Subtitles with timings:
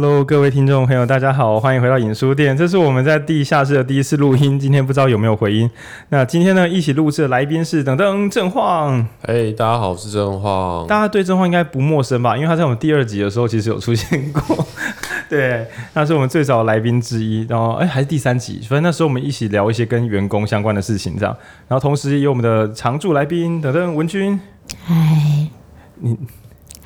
[0.00, 2.56] Hello，各位听众朋友，大家好，欢迎回到影书店。
[2.56, 5.68] 这是我们在地下室的第一次录音，今天不知道有没有回音。
[6.10, 9.04] 那今天呢，一起录制的来宾是等等正晃。
[9.22, 10.86] 哎，hey, 大家好，我是正晃。
[10.86, 12.36] 大家对正晃应该不陌生吧？
[12.36, 14.64] 因为他在我们第二集的时候其实有出现过。
[15.28, 17.44] 对，那是我们最早的来宾之一。
[17.48, 21.36] 然后，哎，还是第三集，反正那时候我们一起聊一些跟员工相关的事情，这样。
[21.66, 24.38] 然后同时也有我们的常驻来宾等等文君。
[24.84, 24.94] 嗨，
[25.96, 26.16] 你，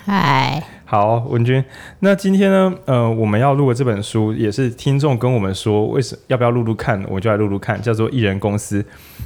[0.02, 0.62] 嗨。
[0.92, 1.64] 好，文君，
[2.00, 8.82] 那今天呢，呃，我们要录的这本书也是听众跟我们说，为什么要不要录录看，我就来录录看，叫做《艺人公司》。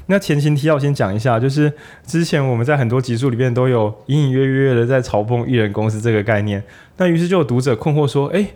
[0.07, 1.73] 那前情提要先讲一下，就是
[2.07, 6.63] 之前我们在很多集数里面都有隐隐约约的在嘲讽“艺人公司”这个概念，
[6.99, 8.47] 那于是就有读者困惑说，哎。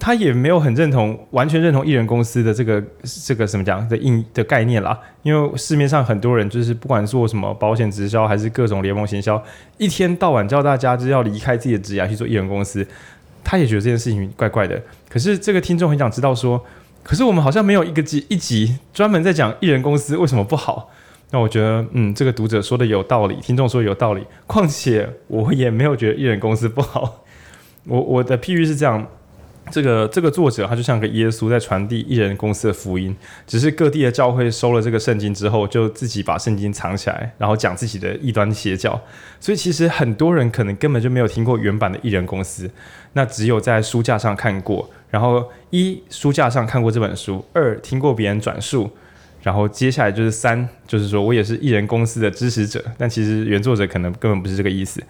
[0.00, 2.82] 他也没有很认同，完全认同艺人公司的这个
[3.26, 4.98] 这个怎么讲的硬的概念啦。
[5.22, 9.40] 因为市面上很多人就是不管做什么保险直销还是各种联盟行销，
[9.76, 12.84] 一天到晚叫大家就是要离开自己的职业去做艺人公司，
[13.44, 14.80] 他也觉得这件事情怪怪的。
[15.08, 16.64] 可是这个听众很想知道说，
[17.02, 20.90] 可是我们好像没有一个集一集专门在讲艺人公司为什么不好。
[21.30, 24.24] 那我觉得，嗯，这个读者说的有道理，听众说有道理。
[24.46, 27.22] 况且我也没有觉得艺人公司不好。
[27.84, 29.06] 我我的譬喻是这样。
[29.70, 33.14] 这个这个作者他就像个耶稣在传递一人公司的福音，
[33.46, 39.00] 只是各地的教会收了这个圣经之后，就自己把圣经藏起来，然后讲自己的异端邪教。
[39.38, 42.68] 所以其实很多人可能根本就没有听过原版的一人公司，
[43.12, 48.90] 那只有在书架上看过，然后一书架上看过这本书，二听过别人转述，
[49.42, 55.00] 然后接下来就是三，就是说我也是一人公司的支持者，但其实原作者可能根本不是这个意思。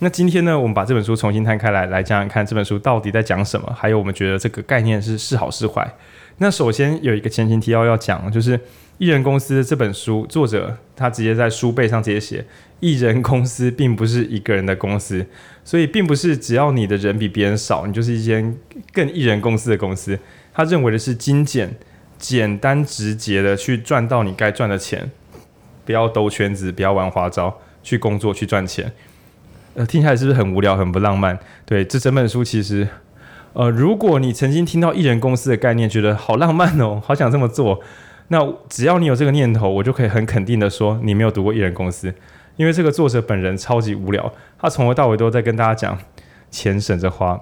[0.00, 5.92] 那今天呢，我们把这本书重新摊开来，来讲讲看这本书到底在讲什么，还有我们觉得这个概念是是好是坏。
[6.36, 8.56] 那首先有一个前情提要要讲，就是
[8.98, 12.44] 《艺人公司》这本书作者他直接在书背上直接写，
[12.78, 15.26] 艺人公司并不是一个人的公司，
[15.64, 18.56] 所以并不是只要你的人比别人少，你就是一间
[18.92, 20.16] 更艺人公司的公司。
[20.54, 21.74] 他认为的是精简、
[22.18, 25.10] 简单、直接的去赚到你该赚的钱，
[25.84, 28.92] 不要兜圈子，不要玩花招，去工作去赚钱。
[29.86, 31.38] 听起来是不是很无聊、很不浪漫？
[31.64, 32.88] 对，这整本书其实，
[33.52, 37.80] 呃，如果你曾经听到艺人公司的概念，觉得好浪漫哦， 好想这么做，
[38.28, 42.12] 那只要你有这个念头，我就可以很肯定的说，你没有读过艺人公司，
[42.56, 45.98] 因为这个作者本人超级无聊，他从头到尾都在跟大家讲，
[46.50, 47.40] 钱省着花，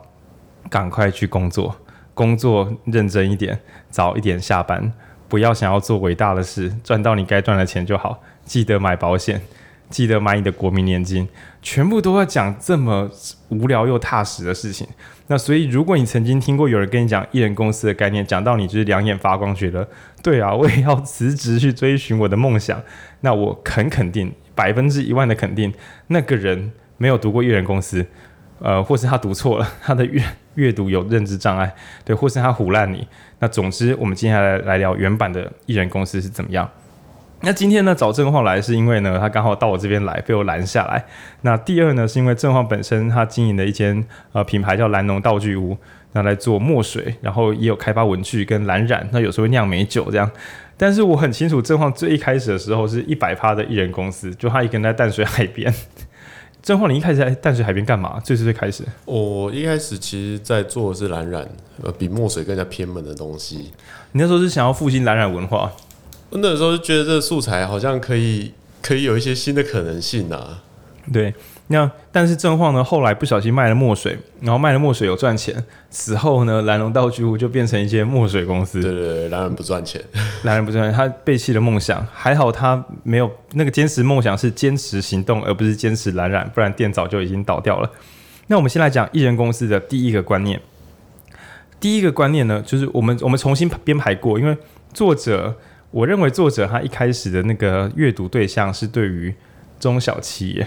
[0.69, 1.76] 赶快去工作，
[2.14, 3.58] 工作认真一点，
[3.88, 4.92] 早一点下班，
[5.28, 9.41] 不要想要做伟大的事，赚到你该赚的钱就好，记得买保险。
[9.88, 11.28] 记得买你的国民年金，
[11.62, 13.10] 全部都要讲这么
[13.48, 14.86] 无聊又踏实的事情。
[15.28, 19.88] 那所以，如果你曾经听过有人跟你讲一人公司的概念，讲到你就是两眼发光，觉得
[20.22, 22.80] 对啊，我也要辞职去追寻我的梦想。
[23.22, 25.72] 那我很肯定，百分之一万的肯定，
[26.08, 28.06] 那个人没有读过一人公司，
[28.60, 30.22] 呃，或是他读错了，他的阅
[30.54, 33.06] 阅读有认知障碍，对，或是他唬烂你。
[33.41, 36.70] 那总之，我们接下来来聊原版的一人公司是怎么样。
[37.42, 41.04] 那今天呢，找正晃来是因为呢，他刚好到我这边来，被我拦下来。
[41.42, 45.76] 那第二呢，是因为正晃本身他经营的一间呃品牌叫蓝农道具屋，
[46.12, 50.28] 那来做墨水，然后也有开发文具跟蓝染，那有时候会酿美酒这样。
[50.78, 55.72] 但是我很清楚，正晃最一开始的时候是一百趴的艺人公司，就他一个人在淡水海边。
[56.62, 58.19] 正晃，你一开始在淡水海边干嘛？
[58.25, 58.82] 最最最开始？
[59.04, 61.46] 我一开始其实在做的是蓝染，
[61.82, 63.72] 呃，比墨水更加偏门的东西。
[64.12, 65.70] 你那时候是想要复兴蓝染文化？
[66.31, 70.62] 我那时候就觉得这个素材好像可以，可以有一些新的可能性啊。
[71.12, 71.32] 对，
[71.69, 78.82] 那但是正晃呢，后来不小心卖了墨水，然后卖了墨水有赚钱，此后呢，蓝龙道具屋就变成一间墨水公司。
[78.82, 80.03] 对对对，蓝人 不赚钱，
[80.42, 87.88] 蓝人不赚钱，他背弃了梦想，还好他没有那个坚持梦想，是坚持行动，而不是坚持蓝染，不然店早就已经倒掉了。
[88.48, 90.60] 那我们先来讲艺人公司的第一个观念。
[91.78, 94.58] 第一个观念呢，就是我们我们重新编排过，因为
[94.93, 95.54] 作者。
[95.96, 99.34] 我认为作者他一开始的那个阅读对象是对于
[99.80, 100.66] 中小企业，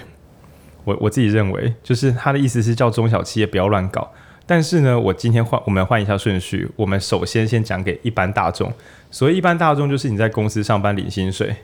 [0.85, 4.11] 我我自己认为就是他的意思是叫中小企业不要乱搞。
[4.47, 8.73] 但是呢，我今天换我们换一下顺序，我们首先先讲给一般大众。
[9.11, 11.55] 所以一般大众就是你在公司上班领薪水，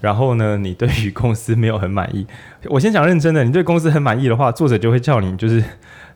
[0.00, 2.26] 然后呢，你对于公司没有很满意。
[2.64, 5.62] 我先讲认真的，你对公司很满意的话，作者就会叫你就是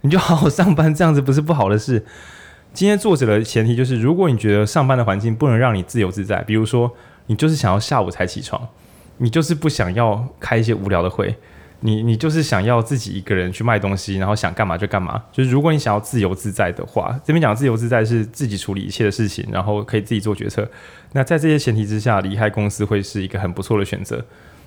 [0.00, 2.02] 你就好好上班，这样子不是不好的事。
[2.76, 6.94] 今天作者的前提就是，如果你觉得上班的环境不能让你自由自在，比如说
[7.24, 8.68] 你就是想要下午才起床，
[9.16, 11.34] 你就是不想要开一些无聊的会，
[11.80, 15.24] 你你就是想要自己一个人去卖东西，然后想干嘛就干嘛。
[15.32, 20.70] 就是如果你想要自由自在的话，这边讲自由自在是自己处理一切的事情，然后可以自己做决策。
[21.12, 24.22] 那在这些前提之下，离开公司会是一个很不错的选择。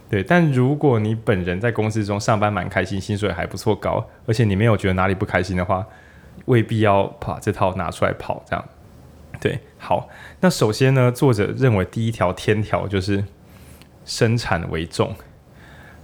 [0.09, 5.85] 对，但如果你本人在公司中上班蛮开心，薪水还不错高，而且你没有觉得哪里不开心的话。
[6.45, 8.43] 未必要把这套拿出来跑。
[8.47, 8.65] 这样，
[9.39, 10.09] 对，好。
[10.41, 13.23] 那首先呢，作者认为第一条天条就是
[14.05, 15.15] 生产为重。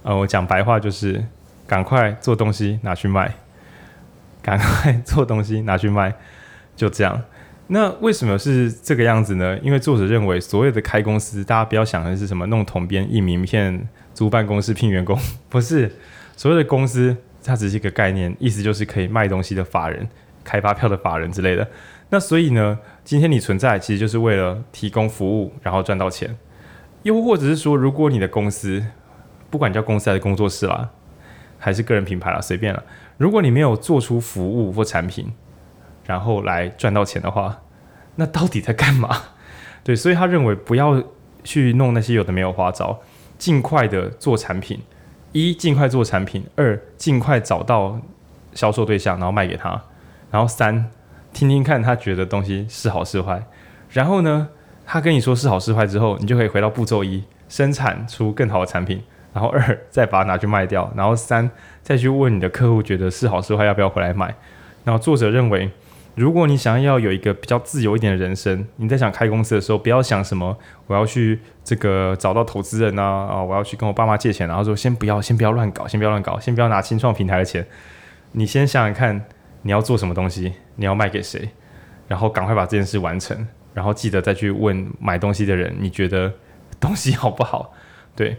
[0.02, 1.24] 呃，我讲白话就是
[1.66, 3.34] 赶快做东西拿去卖，
[4.40, 6.14] 赶快做东西拿去卖，
[6.76, 7.22] 就这样。
[7.68, 9.58] 那为什么是这个样子呢？
[9.58, 15.18] 因为作者认为，所有的开公司，大家不要想的是什么弄统编、印名片、租办公室、聘员工，
[15.50, 15.90] 不是。
[16.36, 20.08] 所有的公司，它只是一个概念，意思就是可以卖东西的法人、
[20.46, 21.68] 开发票的法人之类的。
[22.10, 26.38] 那所以呢，今天你存在，其实就是为了提供服务，然后赚到钱。
[27.02, 28.84] 又或者是说，如果你的公司，
[29.50, 30.90] 不管叫公司还是工作室啦，
[31.58, 32.82] 还是个人品牌啦，随便了。
[33.16, 35.32] 如果你没有做出服务或产品，
[36.04, 37.62] 然后来赚到钱的话，
[38.14, 39.10] 那到底在干嘛？
[39.82, 41.02] 对，所以他认为不要
[41.42, 43.00] 去弄那些有的没有花招，
[43.36, 44.80] 尽快的做产品。
[45.32, 48.00] 一，尽快做产品；二，尽快找到
[48.54, 49.78] 销售对象，然后卖给他；
[50.30, 50.90] 然后三，
[51.32, 53.42] 听听看他觉得东西是好是坏。
[53.90, 54.48] 然后呢，
[54.84, 59.02] 他跟你说是好是坏之后，你就可以回到步骤一，生产出更好的产品。
[59.32, 60.92] 然后二，再把它拿去卖掉。
[60.96, 61.50] 然后三，
[61.82, 64.34] 再去问你的客户觉得是好是坏，要不要回来买。
[64.84, 65.70] 然后作者认为。
[66.16, 70.56] 如果你想要有一个比较自由一点的人生，你在想开公司的时候，不要想什么
[70.86, 77.66] 我要去这个找到投资人啊啊，我要去跟我爸妈借钱，然后说先不要，先不要乱搞，先不要乱搞，先不要拿新创平台的钱。
[78.32, 79.26] 你先想想看，
[79.66, 81.48] 你要做什么东西，你要卖给谁，
[82.06, 83.36] 然后赶快把这件事完成，
[83.74, 86.32] 然后记得再去问买东西的人，你觉得
[86.78, 87.74] 东西好不好？
[88.14, 88.36] 对。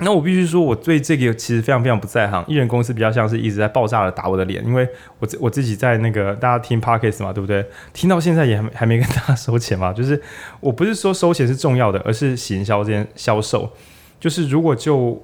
[0.00, 2.44] 那我必须说，我对这个其实非常非常不在行。
[2.48, 4.88] 艺人公司比较像是一直在爆炸的打我的脸，因为
[5.20, 7.64] 我我自己在那个大家听 Podcast 嘛，对不对？
[7.92, 9.92] 听到现在也还没还没跟 大家收钱嘛。
[9.92, 10.20] 就是
[10.60, 13.72] 我不是说收钱是重要的，而是行销这件销售。
[14.20, 15.20] 就是如果就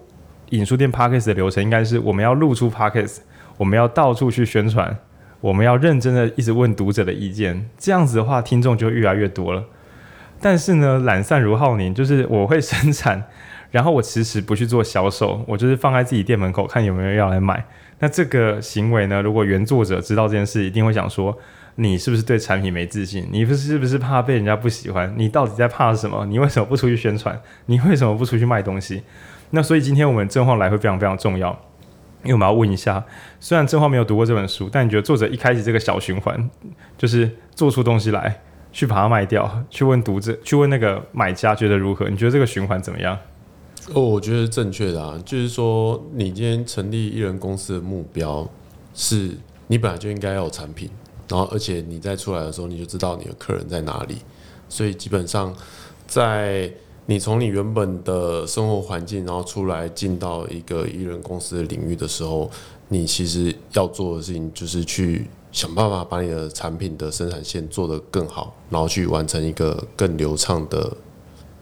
[0.51, 3.19] 影书店 Podcast 的流程，应该是我们要录出 Podcast，
[3.57, 4.97] 我们要到处去宣传，
[5.45, 9.63] 我们要认真的一直问读者的意见，这样子的话，听众就越来越多了。
[10.41, 13.23] 但是呢，懒散如浩宁，就是我会生产。
[13.71, 17.63] 然后我迟迟不去做销售，我就是放在自己店门口看有没有人要来买。
[17.99, 21.37] 那这个行为呢，如果原作者知道这件事，一定会想说：
[21.75, 23.29] 你是不是对产品没自信？
[23.31, 25.13] 你不是不是怕被人家不喜欢？
[25.19, 26.25] 你到底在怕什么？
[26.25, 27.39] 你为什么不出去宣传？
[27.67, 29.03] 你为什么不出去卖东西？
[29.51, 31.61] 那所以今天我们正话来会非常非常重要，
[32.25, 33.05] 因为我们要问一下：
[33.39, 36.51] 虽然正话没有读过这本书，但你觉得作者一开始这个小循环，
[36.99, 38.43] 就是做出东西来，
[38.73, 42.09] 去把它卖掉，去问读者，去问那个买家觉得如何？
[42.09, 43.19] 你觉得这个循环怎么样？
[43.93, 48.49] 哦，我觉得是正确的啊，就是说，你今天成立艺人公司的目标
[48.95, 49.33] 是，
[49.67, 50.89] 你本来就应该要有产品，
[51.29, 54.17] 然后而且你在出来的时候，你就知道你的客人在哪里，
[54.71, 55.55] 所以基本上，
[56.07, 56.73] 在
[57.07, 62.51] 你从你原本的生活环境，然后出来进到一个艺人公司的领域的时候，
[62.89, 70.93] 你其实要做的事情就是去想办法把你的产品的生产线做得更好，然后去完成一个更流畅的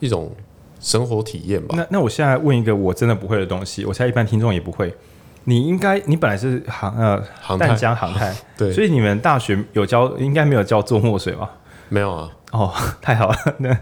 [0.00, 0.30] 一种。
[0.84, 1.76] 生活体验吧。
[1.78, 4.92] 那那我现在问一个我真的不会的东西，我猜一般听众也不会。
[5.44, 7.22] 你应该，你本来是航呃
[7.56, 11.48] 淡江航太， 对，所以你们大学有教，应该没有教做墨水吧？
[11.88, 12.28] 没有啊。
[12.50, 13.36] 哦， 太好了。
[13.58, 13.78] 那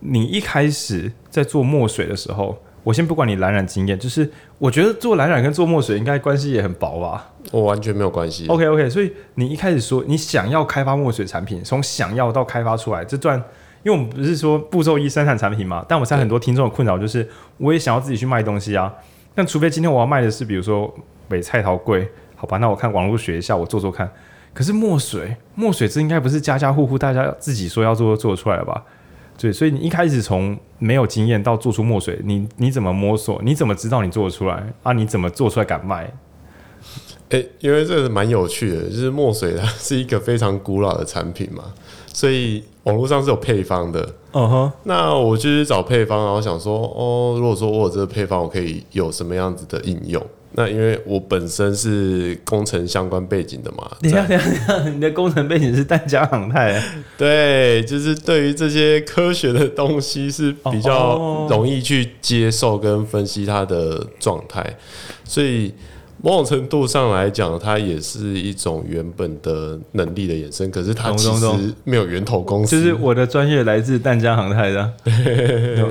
[0.00, 7.30] 你一开始在做墨水的时候，我先不管你蓝染经验，就是我觉得做蓝染跟做墨水应该关系也很薄吧？
[7.52, 8.46] 我完全没有关系。
[8.48, 13.42] OK OK，所以你一开始说你想要开发墨水产品，从想要到开发出来这段。
[13.82, 18.92] 因为我们不是说步骤一生产产品嘛，但我猜很多听众的困扰就是，我也想要自己去卖东西啊。
[19.34, 20.94] 但除非今天我要卖的是，比如说
[21.28, 24.06] 北菜桃贵，好吧，那我看网络学一下，我做做看。
[24.52, 28.84] 可是墨水，墨水这应该不是家家户户大家自己说要做做出来了吧？
[29.40, 33.40] 对，所以你一开始从没有经验到做出墨水，你你怎么摸索？
[33.42, 34.92] 你怎么知道你做得出来啊？
[34.92, 36.12] 你怎么做出来敢卖？
[37.30, 41.64] 诶、欸，因为这个蛮有趣的，就是墨水它是一个非常古老的产品嘛，
[42.12, 42.64] 所以。
[42.84, 44.72] 网络上是有配方的，嗯哼。
[44.84, 50.26] 那我就是找配方，然后想说，哦，如果说我有这个配方，我可以有什么样子的应用？
[50.52, 53.90] 那因为我本身是工程相关背景的嘛。
[54.02, 56.82] 等下，等下，等下，你的工程背景是淡江航太？
[57.16, 64.76] 对，就是对于这些科学的东西是比较容易去接受跟分析它的状态，
[65.24, 65.72] 所以。
[66.22, 71.46] 某种程度上来讲，它也是一种原本的能力的衍生，可是它其实
[71.84, 72.78] 没有源头公司。
[72.78, 74.92] 就是我的专业来自淡江航太 的，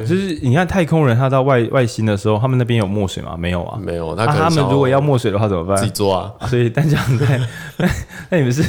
[0.07, 3.35] 就是你看太空人他到外外星的时候，他们那边有墨水吗？
[3.35, 4.13] 没有啊，没有。
[4.15, 5.75] 那他们如果要墨水的话怎么办？
[5.77, 6.31] 自己做啊。
[6.47, 7.37] 所以淡江航太，
[7.77, 7.89] 那
[8.29, 8.63] 那你们是，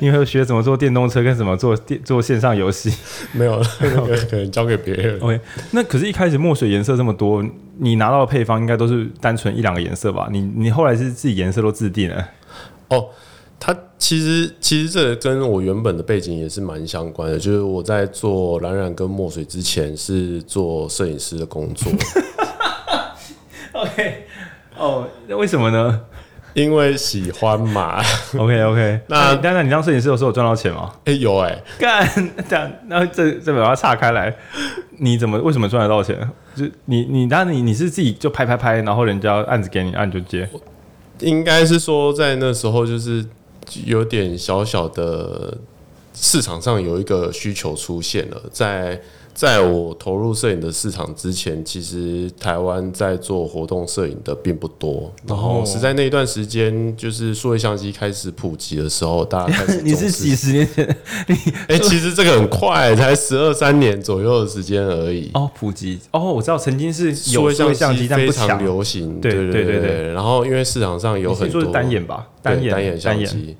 [0.00, 2.92] 你有学怎么做电动车跟怎么做电做线上游戏？
[3.32, 5.18] 没有，那个可能交给别人。
[5.20, 5.40] OK，
[5.70, 7.42] 那可是一开始墨水颜色这么多。
[7.82, 10.28] 你拿到的配方应该都是单纯一两个颜色吧？
[10.30, 12.28] 你你后来是自己颜色都自定了？
[12.88, 13.08] 哦，
[13.58, 21.90] 它其实其实这跟我原本的背景也是蛮相关的，就是我在做蓝染跟墨水之前是做摄影师的工作。
[23.72, 24.24] OK，
[24.76, 26.00] 哦，那为什么呢？
[26.54, 28.02] 因为喜欢嘛。
[28.36, 30.92] OK OK， 那丹丹，你当摄影师的时候有赚到钱吗？
[31.04, 34.34] 哎、欸，有哎、欸，干，这那这这把它岔开来，
[34.98, 36.16] 你怎么为什么赚得到钱？
[36.54, 40.48] 就你你当你你是自己就拍拍拍，然后人家案子给你，按就接。
[41.20, 43.24] 应该是说在那时候就是
[43.84, 45.56] 有点小小的
[46.14, 49.00] 市场上有一个需求出现了，在。
[49.32, 55.10] 在我投入摄影的市场之前，其实台湾在做活动摄影的并不多。
[55.26, 59.80] 然后是在那一段时间，就是数位相机开始普及的时候，大家开始。
[59.82, 60.86] 你是几十年前？
[61.26, 61.34] 你
[61.68, 65.30] 哎、欸，其实这个很快，才十二三年左右的时间而已。
[65.34, 70.12] 哦，普及哦，我知道曾经是数位相机非常流行，对对对对，对。
[70.12, 73.56] 然后因为市场上有很多单眼吧，单眼单眼相机，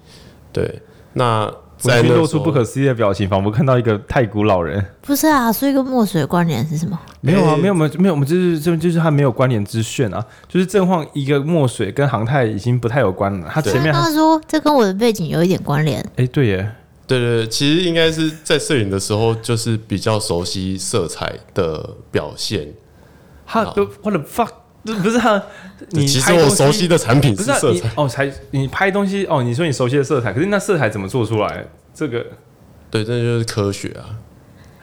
[0.53, 0.83] 对，
[1.15, 1.51] 那。
[1.81, 4.85] 在露出不可思议的表情，仿佛看到一个太古老人。
[5.01, 6.99] 不是啊，所以跟墨水关联是什么？
[7.23, 13.51] 没有啊，没有没有没有，我们就是这就是他没有关联之炫啊，就是正晃一个墨水跟航太已经不太有关了。
[13.51, 16.01] 他前面他说这跟我的背景有一点关联。
[16.17, 16.73] 哎，对耶，
[17.07, 22.69] 对对对，其实应该是在摄影的时候就是比较熟悉色彩的表现。
[23.47, 24.51] 他都 what the fuck。
[24.83, 25.43] 不是啊，
[25.91, 31.65] 你其实我熟悉的产品是色彩哦，才你拍东西哦，你说你熟悉的色彩，可是那色彩怎么做出来？
[31.95, 32.25] 这个
[32.91, 34.17] 对，这就是科学啊。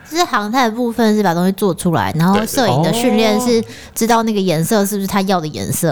[0.10, 3.62] 就是航太的部分是把东西做出来，然后摄影的训练是
[3.96, 5.92] 知道那个颜色是不是他要的颜色。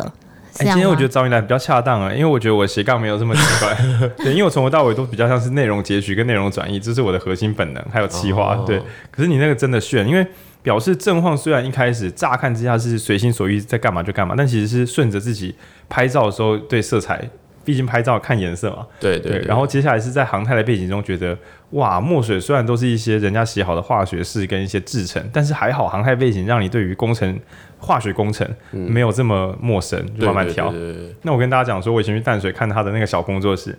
[0.58, 3.76] 哎、欸，今天我觉得找你来比较恰当啊，因为我觉得我斜杠没有这么奇怪。
[4.24, 8.56] 对，因为我从头到尾都比较像是内容截取跟内容转译，这是我的核心本能，还有企划。
[8.68, 8.80] 对，
[9.12, 10.26] 可是你那个真的炫，因为。
[10.66, 15.54] 表示正晃虽然一开始乍看之下是随心所欲在干嘛就干嘛，但其实是顺着自己
[15.88, 17.30] 拍照的时候对色彩，
[17.64, 18.88] 毕竟拍照看颜色嘛。
[19.00, 19.38] 对对。
[19.48, 21.38] 然后接下来是在航太的背景中觉得，
[21.72, 27.40] 哇，墨水虽然都是一些人家写好的化学式跟一些制成，但是还好航太背景让你对于工程
[27.78, 30.74] 化学工程没有这么陌生，就慢慢调。
[31.22, 33.78] 那我跟大家讲说，我以前去淡水看他的那个小工作室。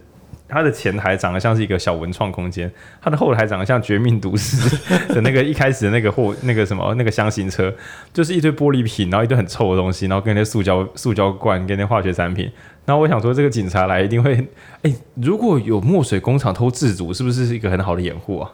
[0.48, 2.70] 它的前台长得像是一个小文创空间，
[3.02, 4.56] 它的后台长得像《绝命毒师
[5.14, 7.72] 》的那个一开始的那个货那个什么那个箱型车，
[8.12, 12.50] 就是一堆玻璃瓶，然后一堆很臭的东西，然后跟那塑胶塑胶罐跟那化学产品。
[12.84, 14.46] 那我想说，这个警察来一定会，
[14.82, 18.50] 哎、如果有墨水工厂偷制毒，是不是一个很好的掩护啊？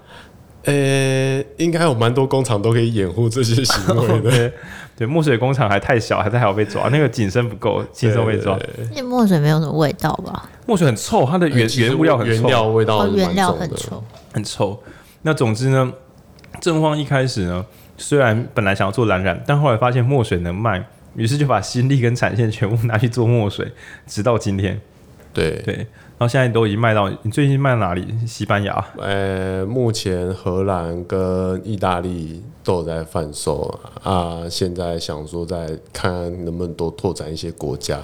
[0.65, 4.31] 呃、欸，应该有蛮多工厂都可以掩护这些行为的。
[4.31, 4.53] 对，
[4.99, 8.59] 对，墨水工厂还太小，还太好被抓，那个警深不够，轻松被抓。
[8.95, 10.49] 那墨水没有什么味道吧？
[10.67, 14.81] 墨水很臭，它的原、欸、原物料很臭，原料味道、哦、原料很臭，很臭。
[15.23, 15.93] 那总之呢，
[16.61, 17.67] 正方一开始呢，
[17.97, 20.85] 虽然本来想要做蓝染，但后来发现墨水能卖，
[21.17, 23.73] 于是就把心力跟产线全部拿去做墨水，
[24.07, 24.81] 直到今天。
[25.33, 25.87] 对对。
[26.23, 28.07] 然后现在都已经卖到，你最近卖到哪里？
[28.25, 28.73] 西班牙？
[28.97, 34.43] 呃，目前荷兰跟意大利都有在贩售啊。
[34.49, 36.13] 现在想说，再看
[36.45, 37.99] 能不能多拓展一些国家。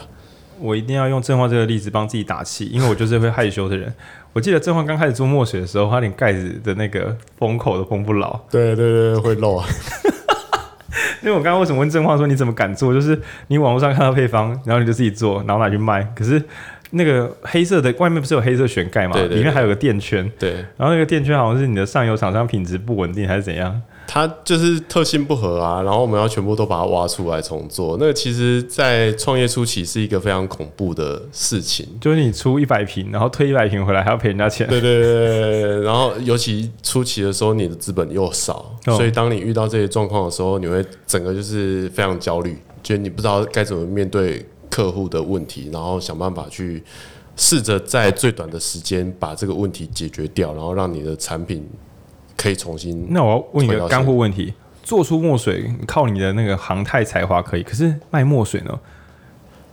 [0.58, 3.94] 我一定要用正晃这个例子帮自己打气，因为我就是会害羞的人。
[4.34, 8.37] 我记得正晃刚开始做墨水的时候，他连盖子的那个封口都封不牢。
[8.50, 9.64] 对对对，会漏啊。
[11.22, 12.92] 因为我刚刚为什么问正晃说你怎么敢做？
[12.92, 16.02] 就是你网络上看到配方，然后你就自己做，然后拿去卖。
[16.16, 16.42] 可是。
[16.90, 19.12] 那个黑色的外面不是有黑色旋盖吗？
[19.12, 20.30] 对对对，里面还有个垫圈。
[20.38, 23.80] 对，然后那个垫圈好像是你的上游厂商品质不稳定还是怎样？
[24.11, 27.99] 它就是特性不合啊，然后我们要全部都把它挖出来重做。
[28.00, 34.66] 那个其实，在创业初期是一个非常恐怖的事情，就是你出一百瓶，然后退一百瓶回来还要赔人家钱。
[34.66, 44.42] 对对对，然后尤其初期的时候，你的资本又少，哦，所以当你遇到这些状况的时候，你会整个就是非常焦虑，觉得你不知道该怎么面对。
[44.78, 46.80] 客户的问题，然后想办法去
[47.35, 51.68] 试着在最短的时间把这个问题解决掉，然后让你的产品
[52.37, 53.08] 可以重新。
[53.11, 54.54] 那我要问一个干货问题：
[54.85, 58.78] 做出墨水靠你的那个航太才华可以，可是卖墨水呢？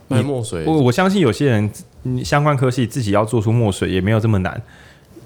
[0.08, 1.70] 卖墨水，我我相信有些人
[2.24, 4.60] 相关科系自己要做出墨水也没有这么难，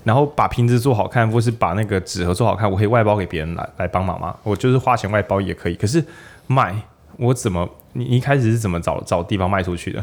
[0.04, 4.37] 然后把瓶子做好看，或是把那个纸盒做好看，我可以外包给别人来来帮忙吗？
[4.42, 6.04] 我就是花钱外包也可以，可是
[6.46, 6.76] 卖
[7.20, 7.68] 我怎么？
[7.92, 10.02] 你一开始是怎么找找地方卖出去的？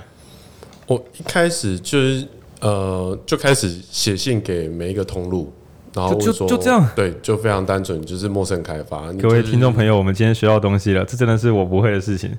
[0.85, 2.27] 我一开始就是
[2.61, 5.51] 呃，就开始写信给每一个通路，
[5.93, 9.11] 然后就就，就这样，对，就非常单纯，就是陌生开发。
[9.13, 12.31] 各位听众朋友，我们今天学到东西了，这真的是我不会的事情。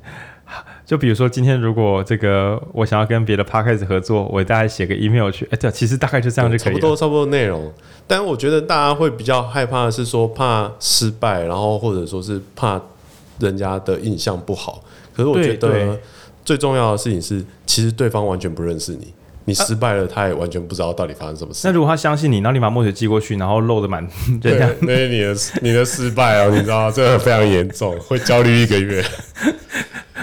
[0.86, 7.70] 就比如说今天如果这个我想要跟别的 podcast 合作，我大概写个 email 去，哎，对，其实大概就这样就可以了，差不多差不多内容。
[8.06, 12.80] 但我觉得大家会比较害怕的是说怕失败，然后或者说是怕
[13.38, 14.82] 人家的印象不好。
[15.14, 15.98] 可是我觉得
[16.44, 19.12] 最重要的事情是，其实对方完全不认识你，
[19.44, 21.60] 你失败了，他也完全不知道到底发生什么事。
[21.64, 24.06] 那如果他相信你，然后你把墨水寄过去，然后漏的满，
[24.40, 26.92] 对，那是你的你的失败哦，你知道吗？
[26.94, 29.04] 这个非常严重， 会焦虑一个月。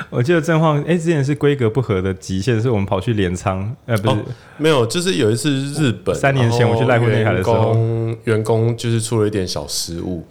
[0.09, 4.19] 我记得正晃，哎、欸，之前是规格不合的极限，是我们跑去镰仓，呃，不是、哦，
[4.57, 7.75] 没有，就是有一次日本三年前我去濑户内海的时候，
[8.23, 10.23] 员工就是出了一点小失误，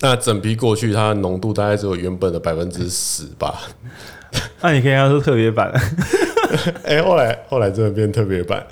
[0.00, 3.60] 那整批过去，它的浓度大概只有原本的百分之十吧。
[4.62, 5.72] 那你可以跟他说特别版。
[6.82, 8.64] 哎、欸，后来后来真的变特别版。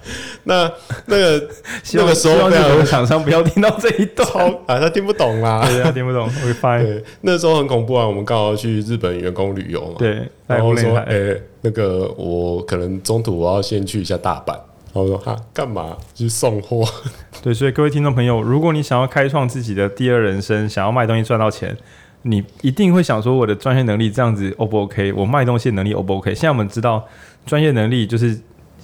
[0.45, 0.69] 那
[1.07, 1.49] 那个
[1.95, 4.29] 那个时候，那个厂商不要听到这一段
[4.67, 6.29] 啊，他听不懂啦，对，他听不懂。
[6.29, 8.07] 会发对，那时候很恐怖啊。
[8.07, 14.57] 我们刚好去日本员工旅游嘛，对，然后说，哎、欸，那个我可能中途我要先去一下大阪。
[14.93, 16.85] 然后我说哈，干嘛去送货？
[17.43, 21.77] 对，所以各位听众朋友，如果你想要开创自己的第二人生，想要卖东西赚到钱。
[22.23, 25.13] 你一定会想说，我的专业能力这样子 O 不 OK？
[25.13, 26.35] 我卖东西的能力 O 不 OK？
[26.35, 27.07] 现在我们知道，
[27.47, 28.39] 专业能力就是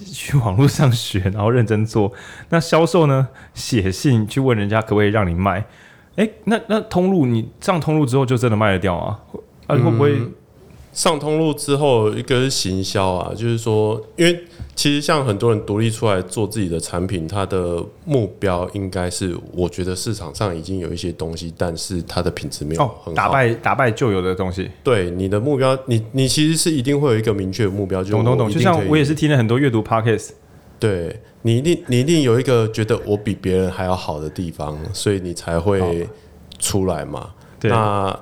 [0.05, 2.11] 去网络上学，然后认真做。
[2.49, 3.27] 那销售呢？
[3.53, 5.65] 写信去问人家可不可以让你卖？
[6.15, 9.19] 诶，那那通路你上通路之后就真的卖得掉啊？
[9.67, 10.15] 啊，会不会？
[10.15, 10.31] 嗯
[10.93, 14.45] 上通路之后，一个是行销啊，就是说，因为
[14.75, 24.69] 其实像很多人独立出来做自己的产品，他的目标应该是，我觉得市场上已经有一些东西，但是它的品质没有很好，打败打败旧有的东西。
[24.83, 28.51] 对，你的目标，你你其实是一定会有一个明确的目标，就懂懂懂。
[28.51, 30.31] 就像我也是听了很多阅读 Podcast，
[30.77, 36.05] 对你一定你一定有一个觉得我比别人还要好的地方，所以你才会
[36.59, 37.29] 出来嘛。
[37.59, 37.71] 对。
[37.71, 38.19] 那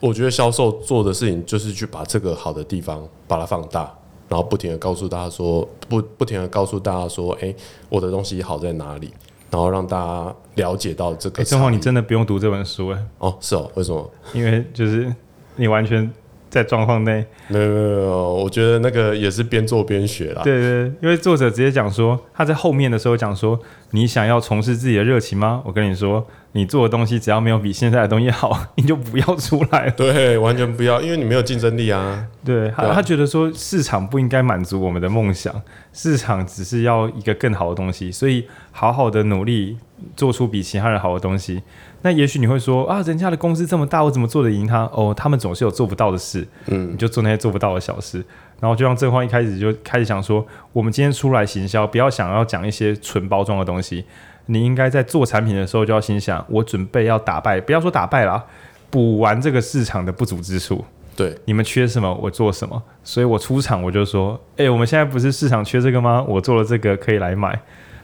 [0.00, 3.92] 我觉得销售做的事情就是去把这个好的地方把它放大，
[4.28, 7.54] 然后不停的告诉大家说，不不停的告诉大家说，哎，
[7.88, 9.12] 我的东西好在哪里，
[9.50, 11.44] 然后让大家了解到这个。
[11.44, 13.06] 正好你真的不用读这本书哎。
[13.18, 14.10] 哦，是哦，为什么？
[14.34, 15.14] 因为就是
[15.56, 16.10] 你完全
[16.56, 17.24] 在状况内。
[17.48, 20.42] 没有没有没有，我觉得那个也是边做边学啦。
[20.42, 23.58] 对对，因为作者直接讲说，他在后面的时候讲说，
[23.90, 25.62] 你想要从事自己的热情吗？
[25.64, 26.26] 我跟你说。
[26.52, 29.90] 你做的东西只要没有比现在的东西好， 你就不要出来。
[29.90, 32.26] 对，完全不要，因为你没有竞争力啊。
[32.42, 35.54] 对，他他觉得说市场不应该满足我们的梦想，
[35.92, 39.76] 市场只是要一个更好的东西，所以好好的努力
[40.16, 41.62] 做出比其他人好的东西。
[42.06, 44.84] 那也许你会说啊，人家的公司这么大，我怎么做得赢他？
[44.92, 48.24] 哦，他们总是有做不到的事，嗯，你就做那些做不到的小事。
[48.60, 54.04] 然后就像正方一开始就开始想说，我们今天出来行销，不要想要讲一些纯包装的东西。
[54.46, 58.44] 你应该在做产品的时候就要心想，我准备要打败，不要说打败了，
[58.88, 60.84] 补完这个市场的不足之处。
[61.16, 62.80] 对，你们缺什么，我做什么。
[63.02, 66.24] 所以我出场我就说，哎、欸，我们现在不是市场缺这个吗？
[66.28, 67.60] 我做了这个可以来买，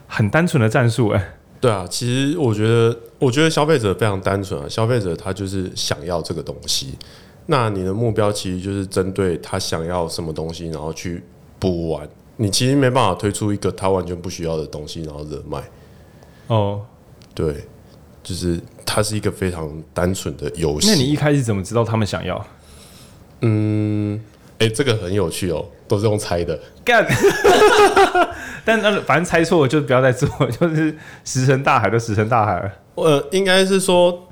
[0.09, 1.11] 很单纯的战术。
[1.11, 1.25] 哎，
[1.62, 6.98] 对啊，其实我觉得，我觉得消费者非常单纯啊，消费者他就是想要这个东西。
[7.46, 11.22] 那你的目标其实就是针对他想要什么东西，然后去
[11.61, 12.09] 补完。
[12.37, 15.62] 你其实没办法推出一个他完全不需要的东西，然后热卖。
[16.48, 16.81] 哦，
[17.33, 17.55] 对，
[18.25, 20.88] 就是它是一个非常单纯的游戏。
[20.88, 22.44] 那你一开始怎么知道他们想要？
[23.42, 24.20] 嗯，
[24.59, 26.59] 哎、欸，这个很有趣哦，都是用猜的。
[26.85, 27.07] 干，
[28.64, 30.29] 但那反正猜错了就不要再做，
[30.61, 32.70] 就是石沉大海就石沉大海了。
[32.94, 34.27] 呃，应该是说，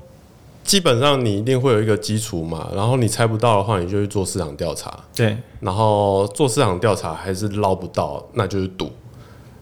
[0.63, 4.97] 基本上你一定会有一个基础嘛，然后你猜不到的话，你就去做市场调查。
[5.15, 8.91] 对，然后做市场调查还是捞不到，那就是赌。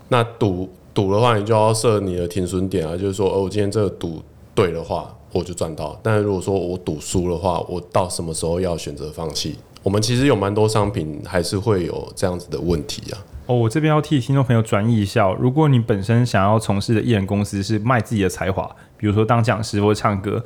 [0.09, 0.69] 那赌。
[0.91, 4.21] 赌的话，你就要设你的停损点啊，就是说，哦，我今天这个赌
[4.53, 9.55] 对的话，我就赚到；但是如果说我赌输的话，我到什么时候要选择放弃？
[9.81, 13.17] 我们其实有蛮多商品还是会有这样子的问题啊。
[13.49, 18.63] 哦，我这边要替听众朋友转译一下，如果你本身想要从事的艺人公司是卖自己的才华，
[18.95, 20.45] 比如说当讲师或唱歌，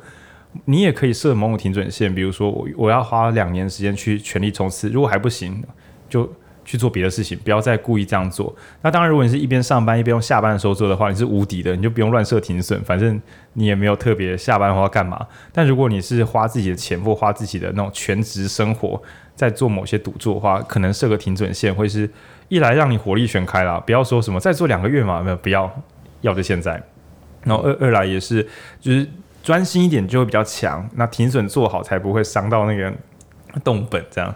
[0.64, 5.62] 你也可以设某种停准线，比如说我我要花两年时间去全力冲刺，如果还不行，
[6.10, 6.32] 就。
[6.66, 8.54] 去做别的事情，不要再故意这样做。
[8.82, 13.22] 那当然，如果你是一边上班一边用下班的时候做的话，你是无敌的，你就不用乱设停损，反正
[13.54, 15.26] 你也没有特别下班的话干嘛。
[15.52, 19.02] 但如果你是花自己的钱或花自己的那种全职生活
[19.36, 22.10] 在做某些赌注的话，可能设个停损线会是
[22.48, 25.70] 一来让你火力全开啦，不要说什么再做两个月嘛，没有不要，
[26.22, 26.82] 要就现在。
[27.44, 28.48] 然后二二来也是
[28.80, 29.06] 就是
[29.44, 32.94] 专心一点就会比较强，那停损做好才不会伤到那个
[33.64, 34.34] 动本这样。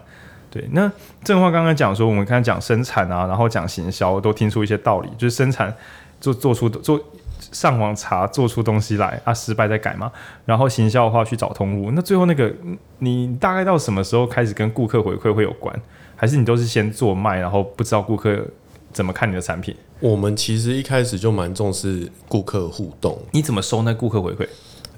[0.50, 0.92] 对，那
[1.24, 5.74] 正话刚刚讲说，我们刚才讲生产啊，然后讲行销，都听出一些道理，就是生产
[6.20, 7.00] 做做出做
[7.40, 10.12] 上网查做出东西来啊，失败再改嘛。
[10.46, 12.54] 然后行销的话去找通路，那最后那个
[13.00, 15.74] 你大概到什么时候开始跟顾客回馈会有关？
[16.16, 18.44] 还是你都是先做卖，然后不知道顾客
[18.92, 19.76] 怎么看你的产品？
[20.00, 24.48] 我们其实一开始就蛮重视顾客互动，你怎么收那顾客回馈？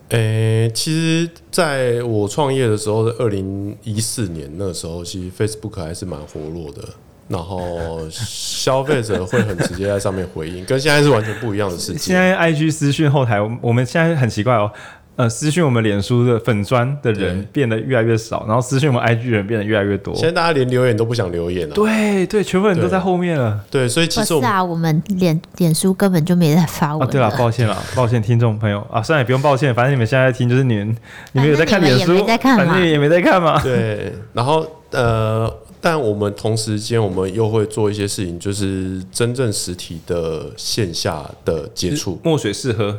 [0.10, 6.82] 诶、其实在我创业的时候，是二零一四年那时候，其实 Facebook 还是蛮活络的。
[7.28, 12.00] 然后消费者会很直接在上面回应，跟现在是完全不一样的事情。
[12.00, 14.72] 现在 IG 私讯后台，我们现在很奇怪哦。
[15.20, 20.16] 呃，私讯我们脸书的粉砖的人变得越来越少，然后私讯我们 IG 人变得越来越多。
[20.16, 21.76] 现在大家连留言都不想留言了。
[21.76, 23.60] 对对，全部人都在后面了。
[23.70, 27.06] 对，对所以其实我们，是啊，我们脸脸书根本就没在发文。
[27.06, 30.96] 啊，对了，抱歉了，抱歉，听众朋友啊，算了，也不用抱歉，反正你们现在听就是你们，
[31.34, 33.62] 你们有在看脸书，反正也没在看嘛。
[33.62, 42.98] 对，然后呃，但我们同时间我们又会做一些事情，就是真正实体的线下的接触，墨水试喝，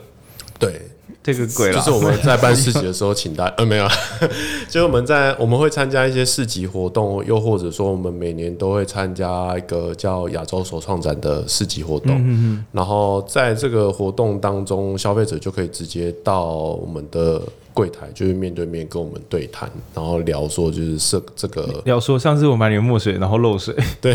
[0.59, 0.83] 对。
[1.23, 3.87] 这个鬼了，就是我们在办市集的时候，请大家 呃没有，
[4.69, 12.65] 就是我们在我们会参加一些市集活动，又或者说我们每年都会参加一个叫亚洲首创展的市集活动，嗯。
[12.73, 17.43] 然后在这个活动当中，消费者就可以直接到我们的。
[17.81, 23.75] 柜台就是面对面跟我们对谈，然后聊说就是这这个聊说上次我买你的墨水，然后漏水。
[24.03, 24.14] 对，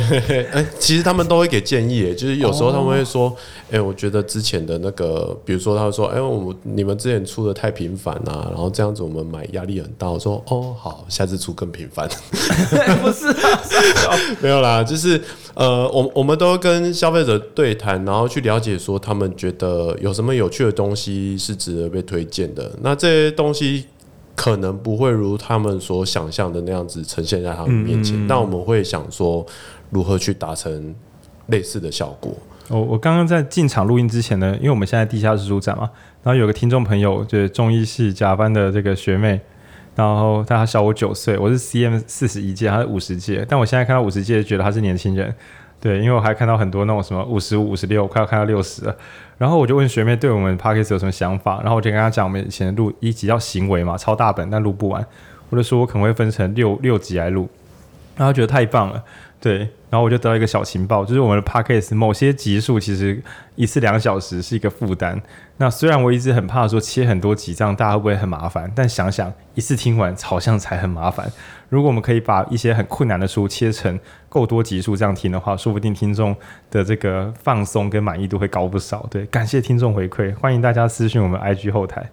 [0.52, 3.36] 哎，其实他们都会给建议，就是有时候他们会说，
[3.72, 10.08] 哎、哦，我觉得之前的那个，比如说他会说，哎，我们你们之前出的太频繁啊，然后这样子我们买压力很大。
[10.12, 12.08] 我说，哦，好，下次出更频繁。
[13.02, 15.20] 不是、啊， 没有啦，就是
[15.56, 22.72] 呃，我我们都跟消费者对谈，然后去了解说他们觉得有什么有趣的东西是值得被推荐的。
[22.82, 23.86] 那这些东西。
[24.38, 29.46] 可能不会如他们所想象的那样子呈现在他们面前，嗯嗯，但我们会想说
[29.92, 30.94] 如何去达成
[31.48, 32.34] 类似的效果。
[32.68, 35.90] 我我刚刚在进场录音之前呢，因为我们现在地下室书展嘛，
[36.22, 39.40] 然后有个听众朋友就是中医系甲班的这个学妹，
[39.96, 45.34] 然后他小我九岁，我是 CM 四十一届，他是五十届，但我现在看到五十届，觉得他是年轻人。
[45.80, 48.96] 对，因为我还看到很多那种什么五十五、五十六，快要看到六十了。
[49.38, 55.06] 然后我就问学妹对我们 Podcast 有什么想法，然后我就跟她讲，我们以前录一集叫行为嘛，超大本但录不完，
[55.50, 57.48] 我就说我可能会分成六六集来录，
[58.16, 59.04] 然后觉得太棒了，
[59.40, 63.22] 对，然后我就得到一个小情报，就是我们的 Podcast 某些集数其实
[63.56, 65.22] 一次两小时是一个负担。
[65.58, 71.32] 那虽然我一直很怕说切很多集这样大家会不会很麻烦，但想想一次听完好像才很麻烦。
[71.70, 76.36] 如果我们可以把一些很困难的书切成够多集数这样听的话，说不定听众
[76.70, 79.08] 的这个放松跟满意度会高不少。
[79.10, 82.12] 对，感谢听众回馈，欢迎大家私信我们 IG 后台。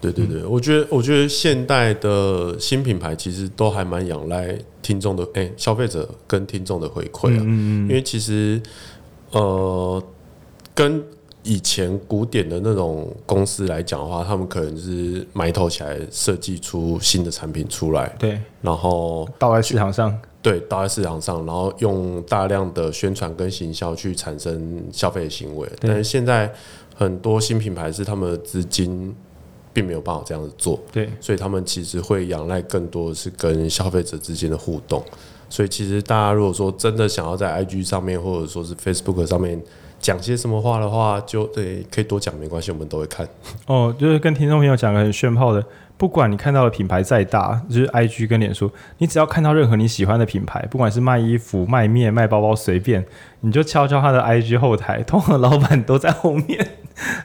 [0.00, 8.60] 对对对，我觉得我觉得现代的新品牌其实都还蛮仰赖听众的哎、欸，消费者跟听众的回馈啊，嗯嗯，因为其实
[9.30, 10.02] 呃
[10.74, 11.04] 跟。
[11.42, 25.66] 以前古典的那种公司来讲的话，他们可能是埋头起来设计出新的产品出来，对，然后倒在市场上，对，倒在市场上，然后用大量的宣传跟行销去产生消费行为。
[25.80, 26.52] 但是现在
[26.94, 29.14] 很多新品牌是他们的资金
[29.72, 35.02] 并没有办法这样子做，对，所以他们其实会仰赖更多的是跟消费者之间的互动。
[35.48, 39.58] 所以其实大家如果说真的想要在 IG 上面或者说是 Facebook 上面。
[40.00, 43.28] 讲些什么话的话，就对，可以多讲没关系，我们都会看。
[43.68, 45.62] 哦，就是跟听众朋友讲个很炫炮的，
[45.96, 53.04] 不管你看到的品牌再大，就是 IG 跟脸书，你只要看到任何你喜欢的品牌，不管是卖衣服、卖面、卖包包，随便，
[53.40, 56.66] 你就敲敲他的 IG 后台，通常老板都在后面。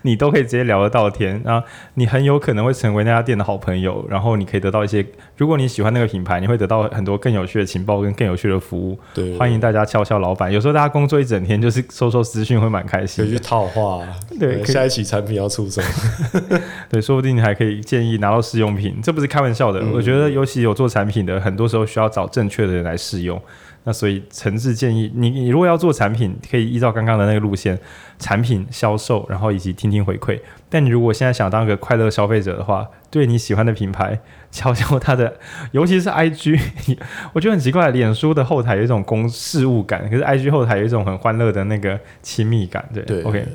[0.03, 8.97] 你都可以直接聊得到天，然后你很有可能会成为那家店的好朋友，然后你可以得到一些，如果你喜欢那个品牌，你会得到很多更有趣的情报跟更有趣的服务。
[9.13, 10.49] 对，欢迎大家敲敲老板。
[10.49, 13.23] 有时候大家工作一整天，就是收收资讯会蛮开心。
[13.23, 14.05] 可以去套话，
[14.39, 16.59] 对，下一期产品要出什么？
[16.89, 19.79] 对，说不定你还可以建议拿到试用品，这不是开玩笑的。
[19.79, 23.41] 嗯、我觉得尤其有做产品的，很多时候需要找正确的人来试用。
[23.85, 27.79] 那所以诚挚建议你，你如果要做产品，可以依照刚刚的那个路线，
[28.19, 30.39] 产品销售，然后以及听听回馈。
[30.69, 34.19] 但你如果现在想当个快乐消费者的话，对你喜欢的品牌，
[34.51, 35.37] 敲敲它的，
[35.71, 36.59] 尤其是 IG，
[37.33, 43.47] 我觉得很奇怪，脸书的后台有一种公事务感，可是 IG 后台有一种很欢乐的那个亲密感，对，对，OK。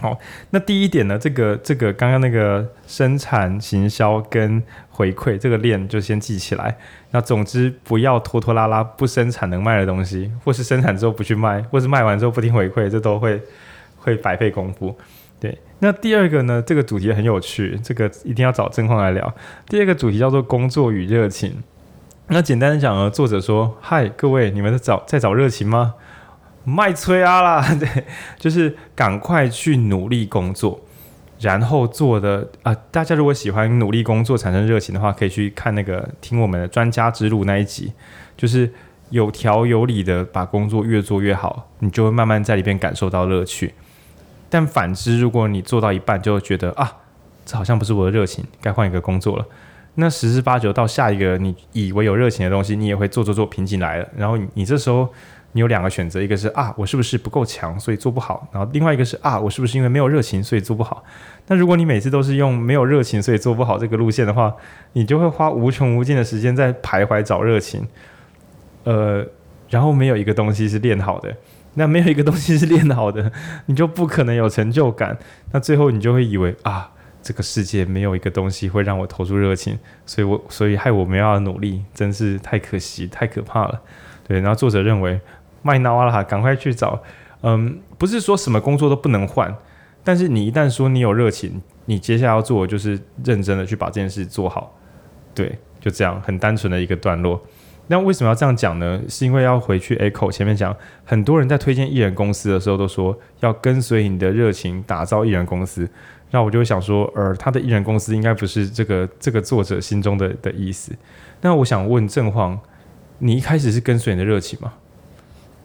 [0.00, 0.18] 好，
[0.50, 6.76] 那第一点呢，这个这个刚刚那个生产、行销跟回馈这个链就先记起来。
[7.12, 13.40] 那总之不要拖拖拉拉，不生产能卖的东西，或是生产之后不去卖，或是卖完之后不听回馈，这都会
[13.96, 14.94] 会白费功夫。
[15.40, 19.34] 对，那第二个呢，这个主题很有趣，这个一定要找真况来聊。
[19.68, 21.62] 第二个主题叫做工作与热情。
[22.28, 25.94] 那简单的讲呢，作者说：嗨，各位，你们在找在找热情吗？
[26.64, 28.04] 卖催啊啦， 对，
[28.38, 30.80] 就是赶快去努力工作，
[31.40, 37.92] 然后做的啊、大家如果喜欢努力工作产生热情的话，可以去看那个听我们的专家之路那一集，
[38.36, 38.72] 就是
[39.10, 43.74] 有条有理的把工作越做越好，你就会慢慢在里边感受到乐趣。
[44.48, 46.90] 但反之，如果你做到一半就觉得啊，
[47.44, 49.44] 这好像不是我的热情，该换一个工作了，
[49.96, 55.12] 那十之八九到下一个你以为有热情的东西，你也会做做做瓶颈来了，然后，你这时候。
[55.54, 61.04] 你有两个选择，一个是啊，我是不是不够强，所以做不好；然后另外一个是啊，我是不是因为没有热情，所以做不好。
[61.46, 64.52] 那如果你每次都是用没有热情，所以做不好这个路线的话，
[64.94, 67.86] 你就会花无穷无尽的时间在徘徊找热情，
[68.82, 69.24] 呃，
[69.70, 71.32] 然后没有一个东西是练好的。
[71.74, 73.30] 那没有一个东西是练好的，
[73.66, 75.16] 你就不可能有成就感。
[75.52, 76.90] 那最后你就会以为啊，
[77.22, 83.80] 这个世界没有一个东西会让我投入热情，所以我所以害我没有努力，真是太可惜，太可怕了。
[84.26, 85.20] 对，然后作者认为。
[85.64, 87.02] 麦闹啊，赶快去找。
[87.42, 89.52] 嗯，不是说什么工作都不能换，
[90.04, 94.78] 但是你一旦说你有热情，你接下来要做的就是认真的去把这件事做好。
[95.34, 97.42] 对，就这样，很单纯的一个段落。
[97.88, 99.02] 那为什么要这样讲呢？
[99.08, 100.74] 是因为要回去 echo 前面讲，
[101.04, 105.86] 很多人在推荐艺人公司的时候都说要跟随你的热情打造艺人公司。
[106.30, 110.92] 那我就想说，呃，他的艺人公司应该不是这个这个作者心中的的意思。
[111.42, 112.58] 那我想问正晃，
[113.18, 114.72] 你一开始是跟随你的热情吗？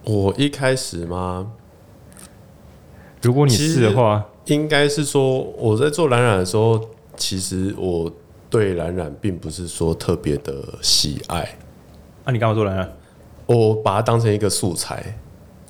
[0.10, 1.52] 我一开始吗？
[3.22, 6.84] 如果你是的话，应该是说我在做蓝染的时候，
[7.16, 8.12] 其实我
[8.50, 11.58] 对蓝染并不是说特别的喜爱。
[12.24, 12.92] 啊，你干嘛做蓝染？
[13.46, 15.20] 我把它当成一个素材。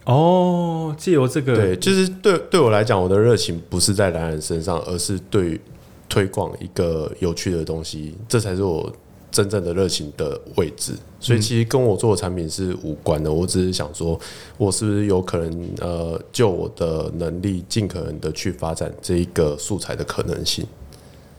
[0.06, 5.60] 哦，借由这个，对，就是对对我来讲，我的热情不是在蓝染身上，而是对
[6.08, 8.90] 推广一个有趣的东西，这才是我。
[9.32, 13.32] 真正的热情的位置，所以其实跟我做的产品是无关的。
[13.32, 14.20] 我只是想说，
[14.58, 20.66] 我是不是有可能呃，就我的能力，尽可能的去发展这一个素材的可能性。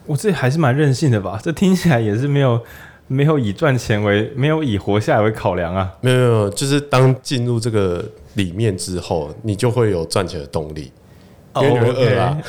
[0.07, 1.41] 我这还是蛮任性的吧？
[1.43, 2.61] 这听起来也是没有
[3.09, 5.93] 没有以赚钱为，没有以活下来为考量啊。
[6.01, 10.93] 没有没有，就是当进入这个里面之后，你就会有赚钱的动力。
[11.55, 11.63] 哦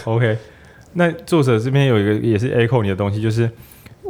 [0.06, 0.38] ，OK，
[0.94, 3.50] 那作者这边有一个也是 echo 你的东西，就是。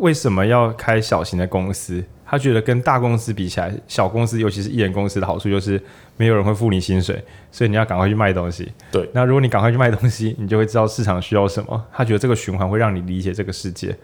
[0.01, 2.03] 为什么要开小型的公司？
[2.25, 5.79] 他觉得跟大公司比起来，小公司尤其是艺人公司的好处就是
[6.17, 8.71] 没有人会付你薪水，所以你要赶快去卖东西。
[8.91, 11.85] 对，那如果你赶快去卖东西，你就会知道市场需要什么。
[11.93, 13.95] 他觉得这个循环会让你理解这个世界。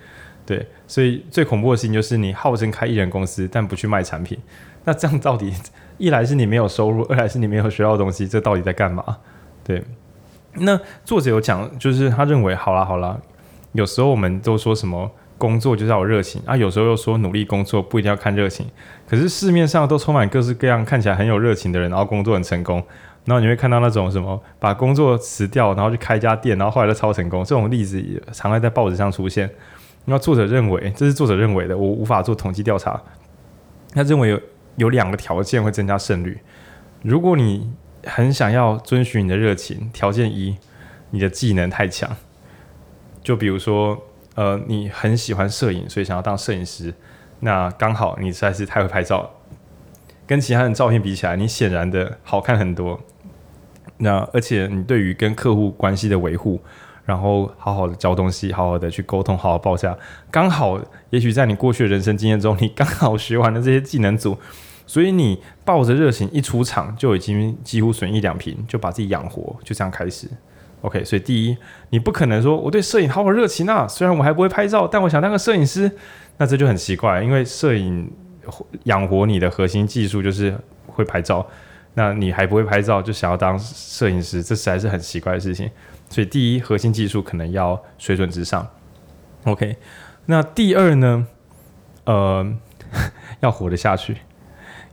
[0.45, 4.37] 对，所以最恐怖的事情就是你号称开艺人公司，但不去卖产品。
[4.83, 5.51] 那这样到底
[5.97, 9.17] 一来是你没有收入，二来是你没有学到的东西，这到底在干嘛？
[9.63, 9.83] 对。
[10.53, 13.17] 那作者有讲，就是他认为，好啦好啦，
[13.71, 15.09] 有时候我们都说什么。
[15.37, 18.65] 工作就是要有热情啊，有时候又说努力工作不一定要看热情，
[19.07, 22.83] 可是市面上都充满各式各样看起来很有热情的人，然后工作很成功，
[23.25, 29.47] 然后你会看到那种什么把工作辞掉，然后去开一家店，然后后来都超成功，这种例子也常会在报纸上出现。
[30.05, 32.99] 那作者认为，这是作者认为的，我无法做统计调查。
[33.93, 34.41] 他认为有
[34.77, 36.39] 有两个条件会增加胜率，
[37.03, 37.71] 如果你
[38.05, 40.57] 很想要遵循你的热情，条件一，
[41.11, 42.15] 你的技能太强，
[43.21, 44.01] 就比如说。
[44.37, 46.93] 呃，你很喜欢摄影，所以想要当摄影师。
[47.39, 49.27] 那刚好你实在是太会拍照，
[50.27, 52.99] 跟其他人照片比起来，你显然的好看很多。
[53.97, 56.61] 那而且你对于跟客户关系的维护，
[57.03, 59.97] 然后好好的教东西，好好的去沟通，好好报价，
[60.29, 64.37] 刚好也许在你过去的人生经验中，你刚好学完了这些技能组，
[64.85, 70.29] 所以你抱着热情一出场，就已经几乎损一两瓶，就把自己养活，就这样开始。
[70.87, 71.57] OK，所以第一，
[71.89, 75.91] 你不可能说我对摄影好有热情啊，虽然我还不会拍照，但我想当个摄影师，
[76.37, 78.09] 那这就很奇怪，因为摄影
[78.83, 81.45] 养活你的核心技术就是会拍照，
[81.95, 85.69] 那你还不会拍照就想要当摄影师，这实在是很奇怪的事情。
[86.09, 88.65] 所以第一，核心技术可能要水准之上。
[89.43, 89.75] OK，
[90.27, 91.27] 那第二呢，
[92.05, 92.49] 呃，
[93.41, 94.15] 要活得下去。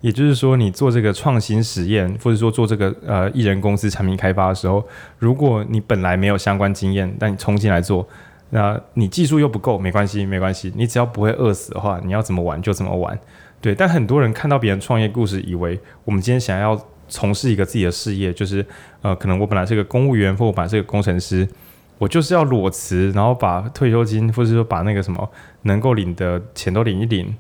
[0.05, 4.87] 也就是说，你做这个创新实验，或者说做这个呃艺人公司产品开发的时候，
[5.19, 8.07] 如果你本来没有相关经验，但你冲进来做，
[8.51, 13.19] 那你技术又不够，没关系，没关系，你只要不会饿死的话，你要怎么玩就怎么玩。
[13.63, 18.63] 对，但很多人看到别人创业故事，以为我们今天想要从事一个自己的事业，就是
[19.01, 21.49] 呃，可能我本来是个公务员，或我本来是个工程师，
[21.97, 25.27] 我就是要裸辞，然后把退休金，或者说把那个什么
[25.63, 27.35] 能够领的钱都领一领。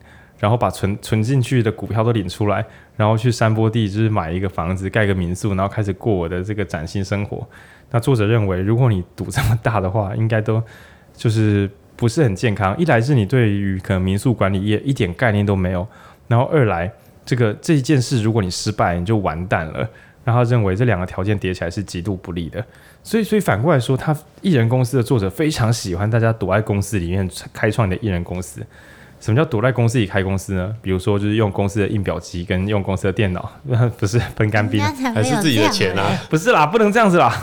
[0.45, 2.63] 然后把存存进去的股票都领出来，
[2.99, 7.49] 然后去山坡地就是买一个房子，盖个民宿，然后开始过我的这个崭新生活。
[7.91, 10.63] 那作者认为，如果你赌这么大的话，应该都
[11.17, 12.79] 就是不是很健康。
[12.79, 15.89] 一来是你对于可能民宿管理业一点概念都没有，
[16.29, 16.93] 然后二来
[17.25, 19.89] 这个这一件事如果你失败，你就完蛋了。
[20.25, 22.63] 然后他认为这两个条件叠起来是极度不利的。
[23.03, 28.61] 所以所以反过来说，他艺人公司的作者非常喜欢大家躲在公司里面开创的艺人公司。
[29.25, 30.77] 什么叫躲在公司里开公司呢？
[30.83, 33.51] 比如说，就是用公司的印表机跟用公司的电脑，
[33.97, 34.79] 不是分干冰，
[35.15, 36.05] 还是自己的钱啊？
[36.29, 37.35] 不是啦，不能这样子啦。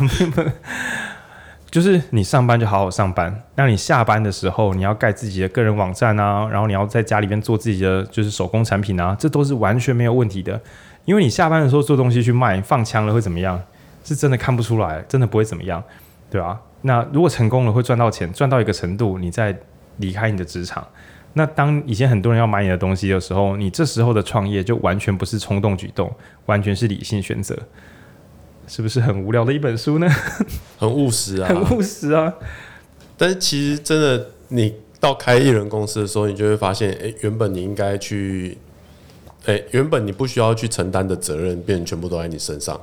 [1.72, 10.62] 就是你上班就好好上班，那你下班的时候，你要盖自己的个人网站啊，然后你要在家里面做自己的就是手工产品啊，这都是完全没有问题的。
[11.06, 13.60] 因为你下班的时候做东西去卖，放枪了会怎么样？
[14.04, 15.84] 是真的看不出来，真的不会怎么样，
[16.30, 16.60] 对吧？
[16.84, 19.58] 那如果成功了，会赚到钱，赚到一个程度，你再
[19.98, 20.88] 离开你的职场。
[21.34, 26.13] 那当以前很多人要买你的东西的时候，你这时候的创业就完全不是冲动举动，
[26.46, 27.58] 完全是理性选择，
[28.67, 30.08] 是不是很无聊的一本书呢？
[30.78, 32.34] 很务实啊，很务实啊。
[33.17, 38.58] 但是其实真的，你到开艺人公司的时候，你就会发现，哎、欸，原本你应该去，
[39.46, 42.80] 哎、欸，原本你不需要去承担的责任，变成全部都在你身上。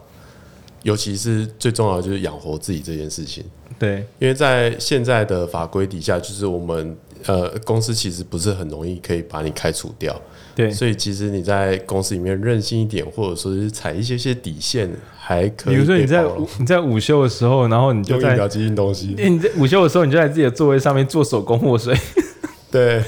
[0.84, 3.44] 尤其是最重要的就是养活自己这件事情。
[3.80, 10.20] 对，因为在现在的法规底下，就是我们呃公司其实不是很容易可以把你开除掉。
[10.54, 15.74] 对，所以其实你在公司里面任性一点，或者说是踩一些些底线，还可以。
[15.74, 16.24] 比如说你在
[16.59, 19.14] 你在午休的时候，然后你就在用机印东西。
[19.18, 21.96] 你在午休的时候，你就在自己的座位上面做手工墨水。
[22.72, 23.00] 对，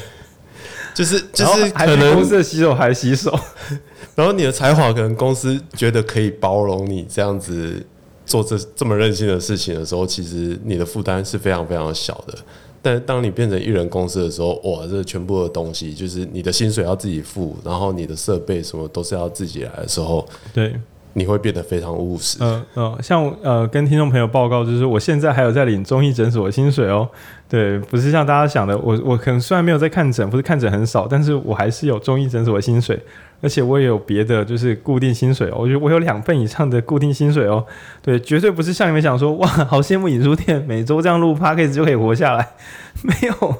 [0.94, 3.36] 就是就是可能公司的洗手还洗手。
[4.14, 7.84] 然后你的才华可能公司觉得可以包容你这样子
[8.24, 12.38] 做这这么任性的事情的时候，其实你的负担是非常非常小的。
[12.82, 20.74] 但是当你变成一人公司的时候，哇，这全部的东西就是你的薪水要自己付，然后你的设备什么都是要自己来的时候，对，
[21.12, 22.38] 你会变得非常务实。
[22.40, 27.08] 嗯嗯，像呃跟听众朋友报告，就是我现在还有在领中医诊所的薪水哦。
[27.48, 32.98] 对，不是像大家想的，我我可能虽然没有在看诊，不是看诊很少，但是我还是有中医诊所的薪水。
[33.42, 35.56] 而且我也有别的，就是固定薪水哦。
[35.60, 37.64] 我觉得我有两份以上的固定薪水哦。
[38.02, 42.50] 对，绝对不是像你们想说，哇，好羡慕影书店每周这样录 podcast 就可以活下来。
[43.02, 43.56] 没有，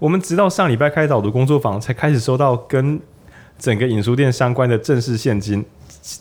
[0.00, 2.98] 我们直到上礼拜开导读工作坊才开始收到跟
[3.58, 5.64] 整个影书店相关的正式现金，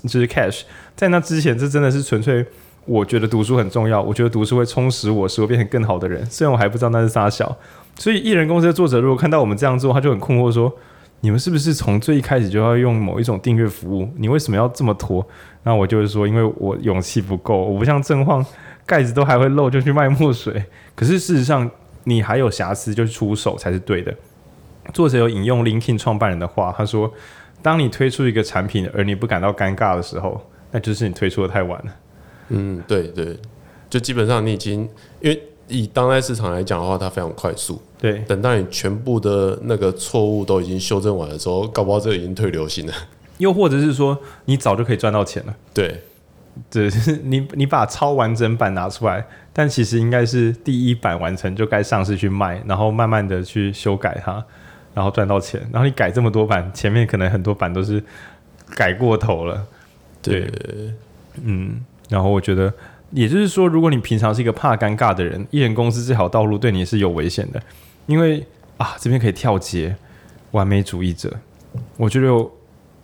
[0.03, 0.61] 就是 cash。
[0.95, 2.45] 在那之前，这真的是纯粹
[2.85, 6.23] 我觉得读书很重要，我觉得读书会充实我，使我变成更好的人。
[6.27, 7.57] 虽然我还不知道那是啥小，
[7.97, 10.71] 所以艺人公司的作者如果看到我们这样做，他就很困惑说。
[11.21, 14.09] 你们是不是从最一开始就要用某一种订阅服务？
[14.17, 15.25] 你为什么要这么拖？
[15.63, 18.45] 那我就是说，因为我勇气不够，我不像正晃，
[18.85, 20.63] 盖子都还会漏就去卖墨水。
[20.95, 21.69] 可是事实上，
[22.05, 24.13] 你还有瑕疵就出手才是对的。
[24.93, 27.11] 作者有引用 LinkedIn 创办人的话，他说
[27.61, 31.95] ：“当你推出一个产品而你不感到尴尬的时候，那就是你推出的太晚了。”
[32.49, 33.37] 嗯，对对，
[33.89, 34.89] 就基本上你已经
[35.21, 35.41] 因为。
[35.71, 37.79] 以当代市场来讲的话，它非常快速。
[38.01, 42.93] 对，等到你全部的那个错误都已经修正完的时候，搞不好这已经退流行了。
[43.39, 45.53] 又或者是说，你早就可以赚到钱了。
[45.73, 46.01] 对，
[46.69, 46.89] 对，
[47.23, 54.41] 你你把超完整版拿出来，但其实应该是第一版完成就该上市去卖，然后慢慢的去修改它，
[54.93, 55.59] 然后赚到钱。
[55.71, 58.01] 然后你改这么多版，前面可能很多版都是
[58.75, 59.65] 改过头了。
[60.21, 60.93] 对，对
[61.43, 62.73] 嗯，然后我觉得。
[63.11, 67.59] 也就是说，如果你平常是一个怕尴尬的人，艺人公司这条道路对你是有危险的，
[68.09, 68.43] 因为
[68.77, 69.95] 啊，这边可以跳接
[70.49, 71.31] 完美主义者。
[71.95, 72.33] 我觉得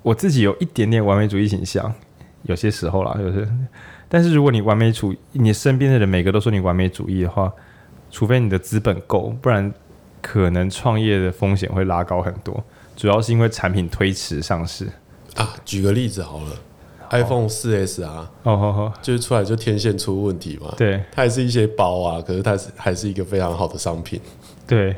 [0.02, 1.94] 我自己有一点点完美主义倾向，
[2.42, 3.48] 有些时候啦，就是。
[4.10, 7.54] 但是如果你完美主义，你身边的人每个都说你完美主义的话，
[8.10, 9.72] 除非你的资本够，不然
[10.24, 12.64] 可能创业的风险会拉高很多。
[12.98, 14.88] 主要是因为产品推迟上市
[15.36, 15.54] 啊。
[15.64, 16.52] 举个例子好了。
[17.12, 20.74] iPhone 四 S 啊，哦，就是出来就天线出问题嘛。
[20.76, 24.20] 对，它也是一些包啊，可是它是还是一个非常好的商品。
[24.68, 24.96] 对，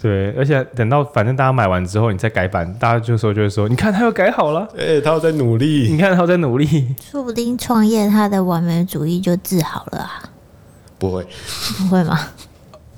[0.00, 10.22] 对，而且等到反正大家买完之后，你再改版，大家就说就会说，你看他又改好了，哎、欸，他又在努力，你看他又在努力，说不定创业他的完美主义就治好了啊？
[10.98, 11.26] 不会，
[11.78, 12.18] 不会吗？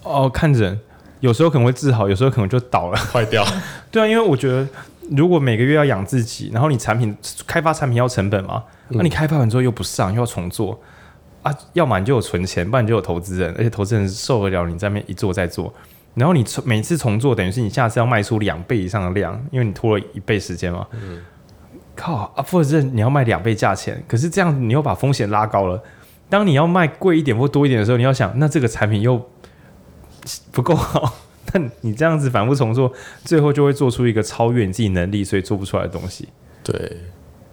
[0.02, 0.78] 哦，看人，
[1.20, 3.44] 有时候可能会治好，有时候可能就倒了，坏掉。
[3.90, 4.66] 对啊，因为我觉得。
[5.10, 7.14] 如果每个月要养自己，然后你产品
[7.46, 10.80] 开发产品要成本嘛，那、嗯啊、你开发完之后又不上，又要重做
[11.42, 15.70] 啊，要么你就有存钱，不然你就有投资人，而且投资人受得了你在那边一做再做，
[16.14, 20.86] 然后你每次重做，等于是你下次要卖出两倍以上的量，因为你拖了一倍时间嘛。
[20.92, 21.20] 嗯、
[21.96, 25.82] 靠啊，或者是你要卖两倍价钱，可是这样你又把风险拉高了。
[26.30, 29.30] 当你要卖贵一点或多一点的时候，你要想，那这个产品又
[30.50, 31.14] 不够好。
[31.52, 32.92] 那你这样子反复重做，
[33.24, 36.28] 最后就会做出一个超越你自己能力，所以做不出来的东西。
[36.62, 36.96] 对，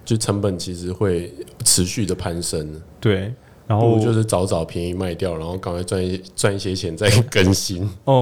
[0.04, 1.32] 就成本其实会
[1.64, 2.80] 持续的攀升。
[2.98, 3.32] 对，
[3.66, 7.82] 然后就是早早便宜卖掉，然后赶快赚一赚一些钱再 更新。
[8.04, 8.14] 哦哦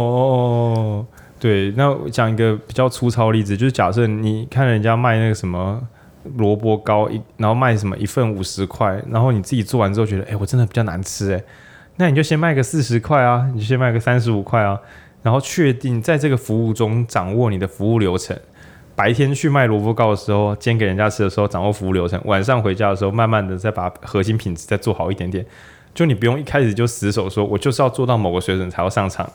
[0.77, 1.07] 哦，
[1.39, 1.71] 对。
[1.73, 5.81] 那我讲一个比较粗糙的例子，就是假设你看人家卖那个什么
[6.37, 11.45] 萝卜糕一，然后卖什么一份五十块，然后你自己做完之后觉得，哎、欸，我真的比较难吃，哎，
[11.97, 14.79] 那你就先卖个四十块啊，你就先卖个三十五块啊。
[15.23, 18.35] 然后确定在这个服务中掌握你的服务流程，
[19.01, 25.43] 白天去卖萝卜糕的时候，煎给人家吃的时候掌握服务流程，晚上回家的时候慢慢的再把核心品质再做好一点点。
[25.95, 29.27] 就你不用一开始就死守说，我就是要做到某个水准才要上场，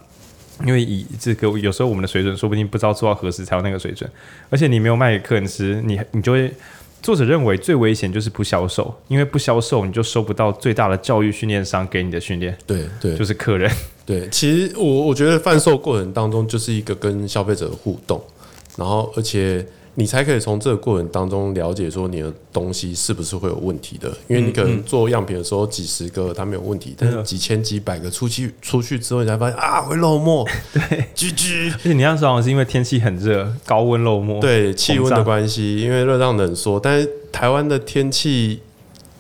[0.64, 4.08] 因为以这个有时候我们的水准说不定不知道做到何时才有那个水准，
[4.52, 6.54] 而且你没有卖给客人吃，你你就会
[7.02, 12.56] 作者认为最危险就是不销售，因为不销售你就收不到最大的教育训练商给你的训练。
[12.68, 13.72] 对对，就是客人。
[14.06, 18.24] 对，其实我我觉得贩售过程当中就是一个跟消费者的互动，
[18.78, 19.66] 然后而且。
[19.98, 31.72] 你才可以从这个过程当中了解说你的东西是不是会有问题的，因为你可能做样品的时候几十个它没有问题，但是几千几百个出去出去之后你才发现啊会漏墨，对居居。
[31.72, 38.60] 而且你那时候是因为天气很热，高温漏墨，对，气温的关系，因为热胀冷缩，但是台湾的天气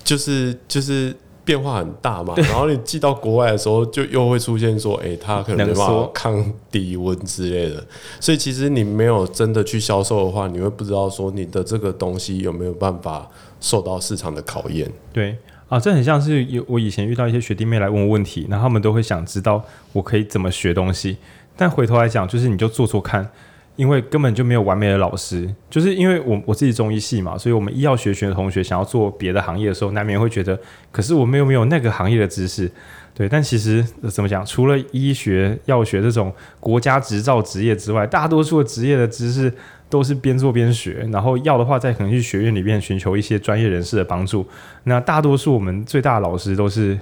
[0.03, 1.15] 就是就是。
[1.45, 7.81] 变化很大嘛， 然后你寄到国外的时候，就又会出现说，哎、它可能没办法抗低温之类的。
[8.19, 13.29] 所以其实你没有真的去销售的话，你会不知道说你的这个东西有没有办法
[13.61, 14.91] 受到市场的考验。
[15.13, 15.37] 对
[15.69, 21.17] 啊，这很像是有我以前遇到一些学弟妹来问我问题，然后他们都会想知道我可以怎么学东西，
[21.55, 23.29] 但回头来讲，就是你就做做看。
[23.75, 30.57] 因为根本就没有完美的老师，就是因为我我自己中医系嘛，所以我们医药学学的同学想要做别的行业的时候，难免会觉得，
[30.91, 32.71] 可是我们又没有那个行业的知识，
[33.13, 33.27] 对。
[33.27, 39.53] 但其实怎么讲，除了医学、药学这种国家执照职业之外，大多数的职业的知识
[39.89, 44.47] 都是边做边学，然后要的话，再可能去学院里面寻求一些专业人士的帮助。
[44.85, 46.97] 那大多数我们最大的老师都是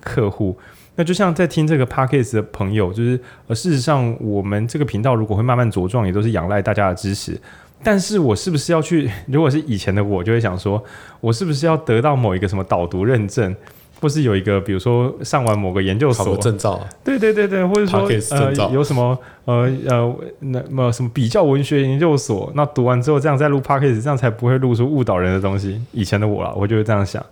[0.00, 0.56] 客户。
[0.96, 3.18] 那就像在听这个 podcast 的朋友，就是
[3.48, 7.36] 呃，事实上，我们这个频道如果会慢慢茁壮，也都是仰赖大家的支持。
[7.82, 9.10] 但是我是不是要去？
[9.26, 10.82] 如果是以前的我，就会想说，
[11.20, 13.54] 我是不是要得到某一个什么导读认证，
[14.00, 25.82] 或是有一个，比如说上完某个研究所证照，对对对对，或者说呃，有什么呃呃那么什么比较文学研究所，那读完之后这样再录 podcast，这样才不会录出误导人的东西。
[25.92, 27.22] 以前的我啦，我就会这样想。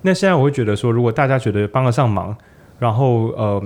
[0.00, 2.34] 那现在我会觉得说，如果大家觉得帮得上忙。
[2.82, 3.62] 然后呃，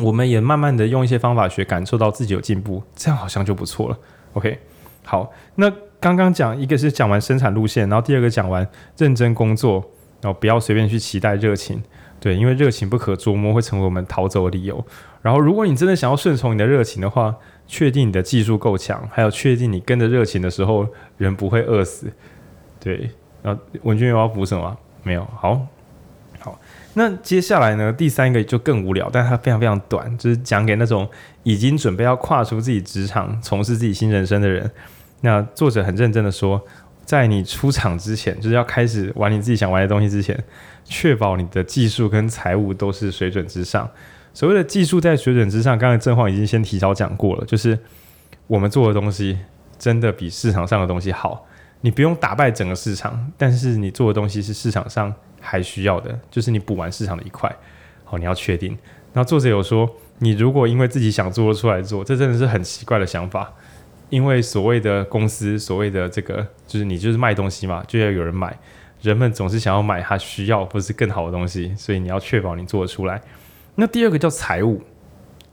[0.00, 3.96] 我们也慢慢的用一些方法学，感受到自己有进步，这样好像就不错了。
[4.32, 4.58] OK，
[5.04, 5.70] 好，那
[6.00, 9.74] 刚刚讲一个是讲完生产路线，然后第二个讲完认真工作，
[10.20, 11.80] 然后不要随便去期待热情，
[12.18, 14.84] 对，因为热情不可捉摸，会成为我们逃走的理由。
[15.20, 17.36] 然后如果你真的想要顺从你的热情的话，
[17.68, 20.84] 确定你的技术够强，还有确定你跟着热情的时候
[21.16, 22.12] 人不会饿死。
[22.80, 23.08] 对，
[23.40, 24.76] 然后文君有要补什么？
[25.04, 25.64] 没有，好。
[26.94, 27.92] 那接下来呢？
[27.92, 31.08] 第三个就更无聊，但它非常非常短，就是讲给那种
[31.42, 34.70] 已经准备要跨出自己职场、从事自己新人生的人。
[35.22, 36.62] 那作者很认真的说，
[37.06, 40.38] 在你出场之前，就是要开始玩你自己想玩的东西之前，
[40.84, 43.88] 确保你的技术跟财务都是水准之上。
[44.34, 47.78] 所谓的技术在水准之上，刚才正晃已经先提早讲过了，就是
[48.46, 49.38] 我们做的东西
[49.78, 51.46] 真的比市场上的东西好。
[51.80, 55.12] 你不用打败整个市场，但是你做的东西是市场上。
[55.42, 57.54] 还需要的就是你补完市场的一块，
[58.04, 58.78] 好，你要确定。
[59.12, 59.90] 那作者有说，
[60.20, 63.52] 你如果因为自己想做出来做，这真的是很奇怪的想法。
[64.08, 68.54] 因为所谓的公司，所谓的这个，就是你就是卖东西嘛，就要有人买。
[69.00, 73.20] 人们总是想要买他需要或是更好的东西，所以你要确保你做得出来。
[73.74, 74.82] 那第二个叫财务，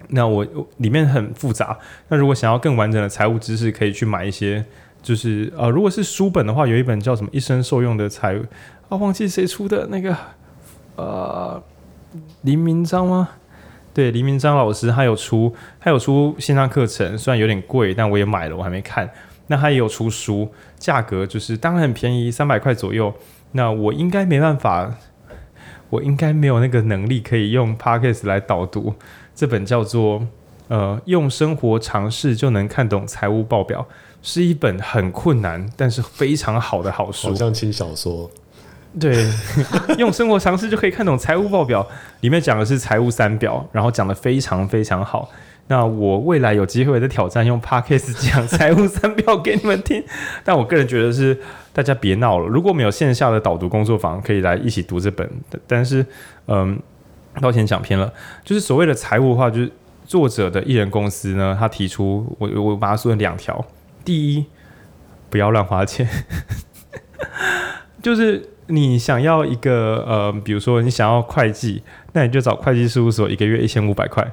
[0.10, 0.46] 那我
[0.78, 1.80] 里面很复杂。
[2.10, 4.66] 那如果想要更完整的财务知识，可以去买一些，
[5.02, 8.36] 就是呃，如果是书本的话，有一本叫什么《一生受用的财》。
[8.90, 10.16] 啊，忘记谁出的那个，
[10.96, 11.62] 呃，
[12.42, 13.30] 林明章吗？
[13.94, 19.10] 对，黎明章老师他有出，他有出线上课程，虽然有点贵，但我也买了，我还没看。
[19.48, 23.14] 那他也有出书，价格就是当然很便宜，三百块左右。
[23.52, 24.96] 那我应该没办法，
[25.90, 28.94] 我应该没有那个能力可以用 Podcast 来导读
[29.36, 30.28] 这本叫做
[30.68, 33.88] 呃，用生活尝试就能看懂财务报表，
[34.22, 38.30] 是一本很困难但是非常好的好书，好像轻小说。
[38.98, 39.28] 对，
[40.00, 41.86] 用生活常识就可以看懂财务报表，
[42.22, 45.30] 里面讲的是财务三表，然后讲得非常非常好。
[45.68, 50.04] 那我未来有机会再挑战用 Podcast 讲财务三表给你们听，
[50.44, 51.40] 但我个人觉得是
[51.72, 52.48] 大家别闹了。
[52.48, 55.30] 如果没有线下的导读工作坊，可以来一起读这本。
[55.68, 56.04] 但是，
[56.48, 56.80] 嗯，
[57.40, 58.12] 抱歉讲偏了，
[58.44, 59.72] 就是所谓的财务的话，就是
[60.08, 63.64] 作者的艺人公司呢，他提出我我把它说成两条：
[64.04, 64.46] 第一，
[65.30, 66.10] 不要乱花钱，
[68.02, 68.50] 就是。
[68.70, 74.26] 你想要一个呃，比如说你想要会计，那你就找会计事务所，一个月一千五百块。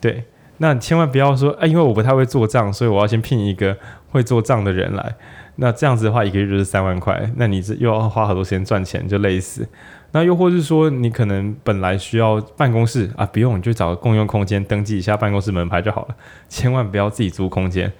[0.00, 0.24] 对，
[0.58, 3.76] 那千万不要说，哎，因为我不太会做账，所以我要先聘一个
[4.10, 5.14] 会做账的人来。
[5.56, 9.66] 那这样子的话，一个月就是三万块，那你这又要花好多时间赚钱，就累死。
[10.12, 16.14] 那又或是说，你可能本来需要办公室啊，不用，你就找个共用空间，登记一下办公室门牌就好了。
[16.48, 17.92] 千万不要自己租空间，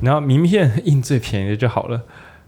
[0.00, 2.00] 然后名片印最便宜的就好了。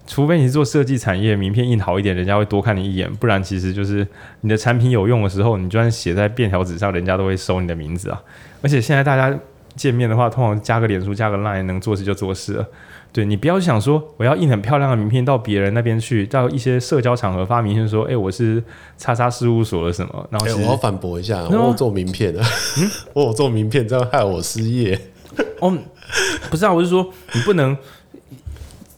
[0.06, 3.10] 除非你是做设计产业，名片印好一点，人家会多看你一眼。
[3.14, 4.06] 不然，其实就是
[4.40, 8.22] 你的产品有用的时候，你就算写在便条纸上，人家都会收你的名字啊。
[8.62, 9.38] 而且现在大家
[9.76, 12.66] 见面的话，通常加个脸书、加个 Line，能做事就做事了。
[13.12, 18.62] 对，你不要想说我要印很漂亮的名片到别人那边去，到一些社交场合发名片说，哎、欸，我是
[18.96, 20.26] 叉叉事务所的什么？
[20.30, 22.40] 然后、欸、我要反驳一下，我有做名片的，
[22.78, 24.98] 嗯， 我有做名片，这样害我失业。
[25.60, 25.76] 哦，
[26.50, 27.76] 不是啊，我是说你不能，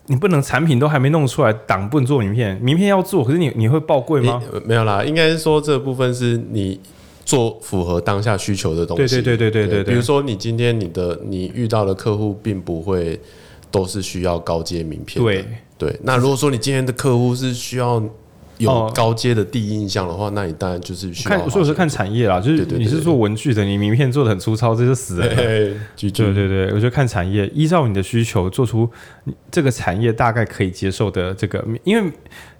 [0.07, 4.43] 你不能产品都还没弄出来，党不能做名片，名片要做，可是你你会报贵吗？
[4.65, 6.81] 没有啦，应该是说这部分是你
[7.25, 9.17] 做符合当下需求的东西。
[9.17, 13.21] 对对对对对对，对，比如说你今天你的你遇到的客户并不会。
[13.75, 15.29] 都是需要高阶名片的。
[15.29, 15.45] 对
[15.77, 18.01] 对，那如果说你今天的客户是需要
[18.59, 21.37] 有高阶的第一印象的话，那你当然就是需要。
[21.37, 25.29] 看，所以我是看产业啦，就是你是做文具的，你名片做的很粗糙，这就死了。
[25.29, 25.77] 对
[26.11, 28.89] 对对，我觉得看产业，依照你的需求做出
[29.51, 32.13] 这个产业大概可以接受的这个，因为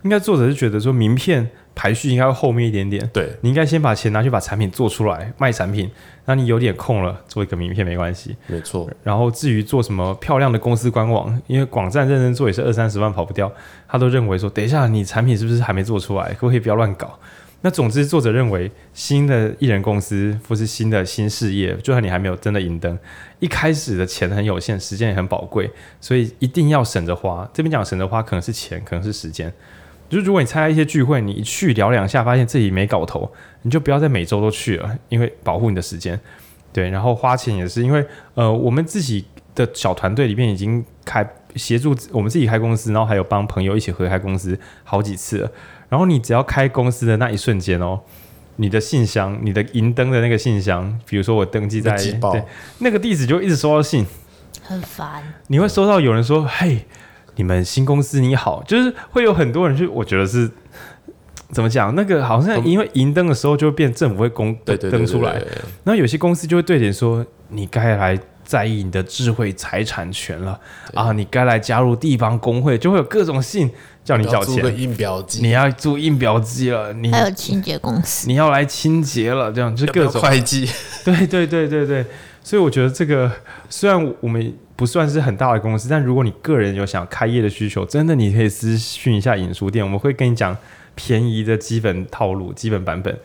[0.05, 1.51] 应该作者是觉得说名片。
[1.77, 5.91] 排序应该会后面一点点，对，你应该先把钱拿去把产品做出来卖产品，
[6.25, 8.89] 那你有点空了做一个名片没关系，没错。
[9.03, 13.53] 然后至于做什么漂亮的公司官网，因为广站认真做也是二三十万跑不掉，
[13.89, 17.19] 他都认为说，等一下你产品是不是还没做出来，可不可以不要乱搞？
[17.63, 22.97] 那总之作者认为新的艺人公司或是新的新事业，就算你还没有真的赢灯，
[23.41, 25.69] 一开始的钱很有限，时间也很宝贵，
[26.01, 27.51] 所以一定要省着花。
[27.53, 29.53] 这边讲省着花，可能是钱，可能是时间。
[30.09, 33.33] 就是如果你参加一些聚会，你一去聊两下，发现自己没搞头，
[33.63, 36.19] 你就不要再每周都去了，因为保护你的时间。
[36.73, 39.25] 对，然后花钱也是因为，呃，我们自己
[39.55, 41.25] 的小团队里面已经开
[41.57, 45.51] 协助我们自己开公司，然后还有帮朋友一起合开公司好几次了。
[45.89, 48.01] 然后你只要开公司的那一瞬间哦，
[48.57, 52.43] 你的信箱，你的银灯的那个信箱，比如说我登记在对
[52.79, 54.05] 那个地址，就一直收到信，
[54.63, 55.23] 很烦。
[55.47, 56.85] 你会收到有人说：“嘿。”
[57.37, 60.51] 你们新公司你好，就是会有很多人去，我觉得是
[61.51, 61.95] 怎么讲？
[61.95, 65.35] 那个好像因为银灯的时候就会变政府会公登出来，
[65.85, 70.59] 然后有些公司就会对点说：“你该来在意你的智慧财产权了
[70.95, 71.13] 啊！
[71.13, 73.71] 你该来加入地方工会，就会有各种信
[74.05, 74.63] 叫你缴钱。
[74.63, 80.69] 租印表机，你要租印表机了，你还有清洁公司，你要来清洁了，这样就各种会计。
[81.05, 82.05] 对对对对对，
[82.43, 83.31] 所以我觉得这个
[83.69, 84.55] 虽然我们。
[84.77, 90.57] 不算是很大的公司，但如果你个人有想开业的需求，真的你可以私讯一下影书店，我们会跟你讲
[90.97, 93.17] 便宜的基本套路、基本版本。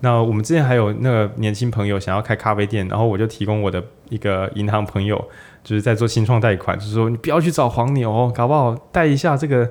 [0.00, 5.22] 那我们之前还有那个年轻朋友想要开咖啡店，然后我就提供我的一个银行朋友，
[5.62, 9.70] 就是在做新创贷款，就是说你不要去找黄牛，搞不好贷一下这个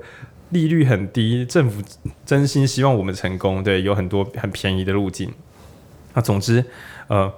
[0.49, 1.81] 利率很低，政府
[2.25, 5.31] 真心希望我们成功，对，有很多很便宜的路径。
[6.13, 6.63] 那总之，
[7.07, 7.33] 呃。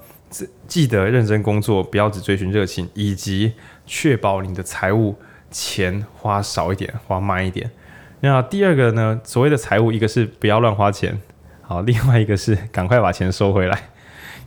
[0.68, 3.54] 记得认真工作，不要只追寻热情，以及
[3.86, 5.16] 确保你的财务
[5.52, 7.70] 钱花少一点，花慢一点。
[8.22, 9.20] 那第二个呢？
[9.24, 11.20] 所谓的财务，一个是不要乱花钱，
[11.62, 13.80] 好，另外一个是 赶快把钱收回来。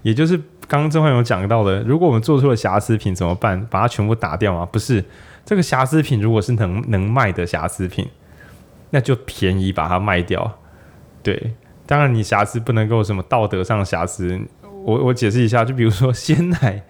[0.03, 0.37] 也就是
[0.67, 3.65] 刚刚郑焕勇讲到的，如果我们做出了瑕疵品怎么办？
[3.67, 4.67] 把它全部打掉吗？
[4.67, 5.05] 不是，
[5.45, 8.09] 这个瑕疵品如果是能能卖的瑕疵品，
[8.91, 10.59] 那就便宜把它卖掉。
[11.23, 11.55] 对，
[11.87, 14.41] 当然你瑕疵不能够什么道德上的瑕疵。
[14.85, 16.83] 我我解释一下，就比如说鲜奶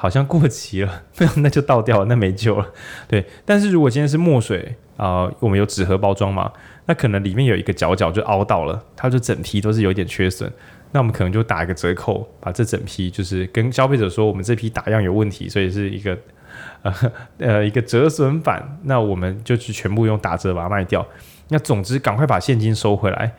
[0.00, 1.02] 好像过期了，
[1.42, 2.64] 那就倒掉了，那没救了。
[3.08, 6.52] 对，但是如果今天是墨水啊、我们有纸盒包装嘛，
[6.86, 10.50] 那可能里面有一个角角就凹到了，它就整批都是有点缺损，
[10.92, 16.16] 那我们可能就打一个折扣，把这整批就是跟消费者说，我们这批打样有问题，所以是一个
[16.82, 16.94] 呃
[17.38, 21.04] 呃一个折损版，那我们就去全部用打折把它卖掉。
[21.48, 23.32] 那总之赶快把现金收回来。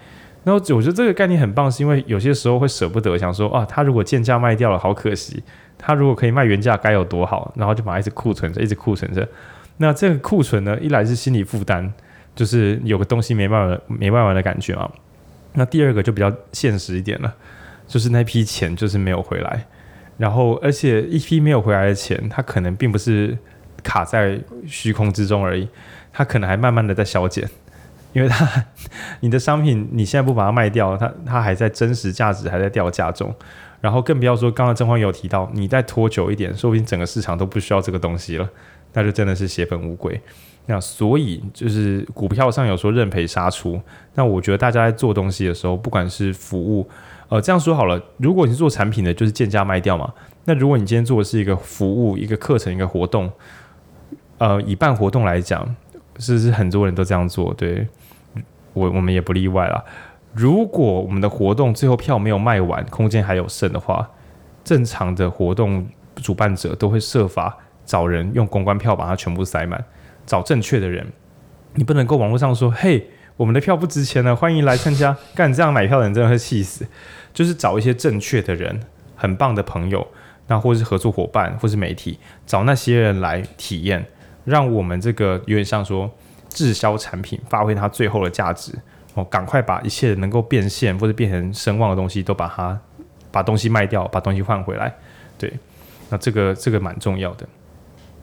[0.44, 5.38] 那我觉得这个概念很棒，是因为有些时候会舍不得，想说啊，他如果贱价卖掉了，好可惜；
[5.80, 7.52] 他如果可以卖原价，该有多好。
[7.56, 9.28] 然后就把它一直库存着，一直库存着。
[9.78, 11.90] 那这个库存呢，一来是心理负担，
[12.36, 14.88] 就是有个东西没办法、没办法的感觉嘛。
[15.54, 17.34] 那第二个就比较现实一点了，
[17.88, 19.66] 就是那批钱就是没有回来。
[20.18, 23.38] 然后而且一批没有回来的钱，它可能并不是
[23.82, 25.68] 卡在虚空之中而已，
[26.12, 27.50] 它可能还慢慢的在消减。
[28.12, 28.66] 因为它，
[29.22, 33.34] 你的商品你现在不把它卖掉，它它还在真实价值还在掉价中，
[33.82, 38.50] 然后更不要说刚刚曾焕有提到，你再拖久一点，说不定整个市场都不需要这个东西了，
[38.94, 40.20] 那就真的是血本无归。
[40.66, 43.82] 那所以就是股票上有说认赔杀出，
[44.14, 46.88] 那我觉得大家在做东西的时候，不管是服务，
[47.30, 50.14] 呃，这样说好了，如果你是做产品的，就是贱价卖掉嘛。
[50.46, 53.32] 那如果你今天做的是一个服务、一个课程、一个活动，
[54.38, 55.76] 呃，以办活动来讲，
[56.20, 57.54] 是不是很多人都这样做？
[57.54, 57.88] 对。
[58.74, 59.84] 我我们也不例外啦。
[60.34, 64.10] 如果我们的活动最后票没有卖完，空间还有剩的话，
[64.64, 69.84] 正常的活动主办者都会设法找人用公关票把它全部塞满，
[70.26, 71.08] 找正确的人。
[71.74, 76.86] 你不能够网络上说：“嘿，我们的票不值钱了，欢迎来参加。”干这样买票的人真的会气死。
[77.34, 78.82] 就是找一些正确的人，
[79.16, 80.08] 很棒的朋友，
[80.48, 84.06] 那或是合作伙伴，或是媒体，找那些人来体验，
[84.46, 86.10] 让我们这个有点像说
[86.50, 88.74] 滞销产品发挥它最后的价值
[89.16, 92.80] 哦，赶快把一切能够变现或者变成声望的东西都把它
[93.32, 94.96] 把东西卖掉，把东西换回来。
[95.38, 95.52] 对，
[96.10, 97.48] 那这个这个蛮重要的。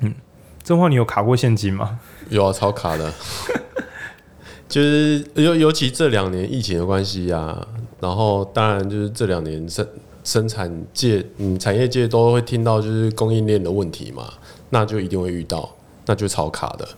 [0.01, 0.15] 嗯，
[0.63, 1.99] 正话你有卡过现金吗？
[2.29, 3.13] 有啊，超卡的。
[4.69, 7.67] 就是尤尤其这两年疫情的关系啊，
[8.01, 9.87] 然后当然就是这两年生
[10.25, 14.29] 生产界、嗯产业界都会听到就是供应链的问题嘛，
[14.71, 15.71] 那就一定会遇到，
[16.07, 16.89] 那就超卡的。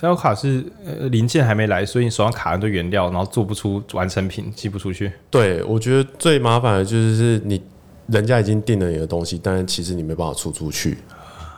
[0.00, 5.12] 超卡是呃零件还没来，所以你手上卡很多原料，然后做不出完成品，寄不出去。
[5.30, 7.60] 对，我觉得最麻烦的就是你
[8.06, 10.98] 人家已经订了你的东西，但是其实你没办法出出去，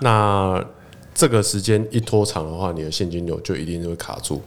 [0.00, 0.62] 那
[1.14, 4.42] 这个时间一拖长的话，你的现金流就一定会卡住。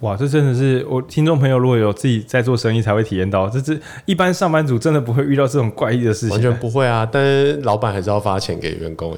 [0.00, 7.06] 哇，这真的是我听众朋友如果有自己在做生意才会体验到，这是一般上班族真的不会遇到这种怪异的事情，完全不会啊。
[7.10, 9.16] 但是老板还是要发钱给员工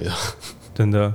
[0.74, 1.12] 真的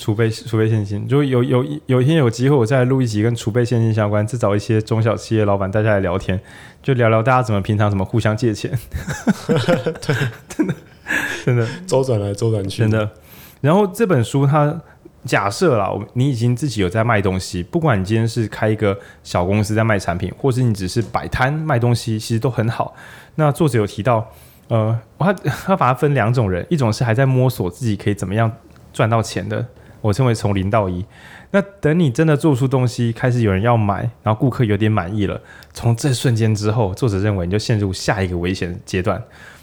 [0.00, 1.06] 储备储备现金。
[1.06, 6.40] 就有有有一天有机会，我再录一集跟储备现金相关，再找一些中小企业老板大家来聊天，
[6.82, 8.70] 就聊聊大家怎么平常怎么互相借钱。
[9.46, 10.16] 对，
[10.48, 10.74] 真的
[11.44, 13.10] 真的周转来周转去，真的。
[13.60, 14.80] 然后这本书它。
[15.26, 22.94] 假设啦，你已经自己有在卖东西，不管你今天是开一个小公司在卖产品，或是你只是摆摊卖东西，其实都很好。
[23.34, 24.26] 那作者有提到，
[24.68, 28.50] 呃，他他把它分两种人，一种是还在摸索自己可以怎么样
[28.94, 29.66] 赚到钱的，
[30.00, 31.04] 我称为从零到一。
[31.50, 35.40] 那等你真的做出东西，开始有人要买，然后顾客有点满意了，
[35.72, 39.22] 从这瞬间之后，作者认为你就陷入下一个危险阶段。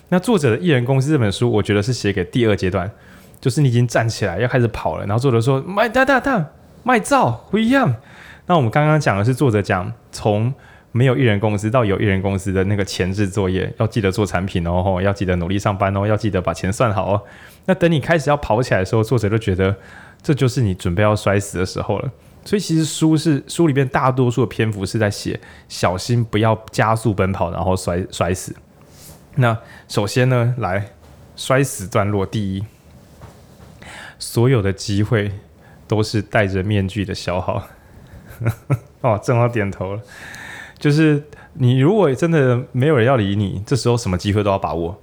[0.10, 2.90] 那作者的艺人公司这本书，我觉得是写给第二阶段。
[3.40, 6.44] 就是你已经站起来要开始跑了，然后作者说卖哒哒哒
[6.82, 7.96] 卖照不一样。
[8.48, 10.52] 那我们刚刚讲的是作者讲从
[10.92, 17.22] 没有艺人公司到有艺人公司的那个前置作业，要记得做产品哦，要记得努力上班哦，要记得把钱算好哦。
[17.66, 19.76] 那等你开始要跑起来的时候，作者就觉得
[20.22, 22.12] 这就是你准备要摔死的时候了。
[22.46, 28.56] 所以其实书是书里面大多数的篇幅是在写小心不要加速奔跑，然后摔摔死。
[29.36, 29.58] 那
[29.88, 30.92] 首先呢，来
[31.36, 32.64] 摔死段落第一。
[34.20, 35.32] 所有的机会
[35.88, 37.68] 都是戴着面具的消耗。
[39.02, 40.02] 哦，正好点头了。
[40.80, 45.00] 就是你如果真的没有人要理你，这时候什么机会都要把握。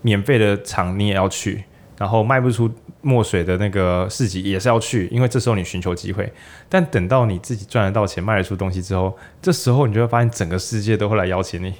[0.00, 1.64] 免费的场你也要去，
[1.98, 2.70] 然后卖不出
[3.02, 6.32] 墨水的那个市集也是要去，因为这时候你寻求机会。
[6.68, 11.74] 但等到你自己赚得到钱，卖得出东西之后，这时候你就会发现整个世界都会来邀请你，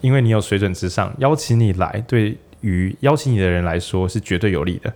[0.00, 4.92] 因为你有水准之上，邀请你来，对于邀请你的人来说是绝对有利的。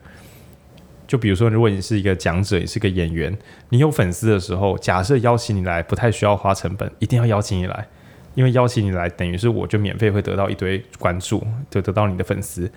[1.06, 3.36] 就比如说，如果你是一个讲者，也是个演员，
[3.68, 7.86] 你有粉丝的时候，假设邀请你来不太需要花成本，一定要邀请你来，
[8.34, 12.70] 因为邀请你来等于是我就免费会得到一堆关注，就得到你的粉丝。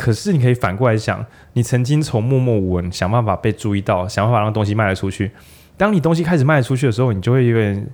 [0.00, 1.22] 可是你可以反过来想，
[1.52, 5.30] 你曾经从默默无闻想办法被注意到，想办法让东西卖得出去。
[5.76, 7.86] 当你东西开始卖得出去的时候，你就会有点，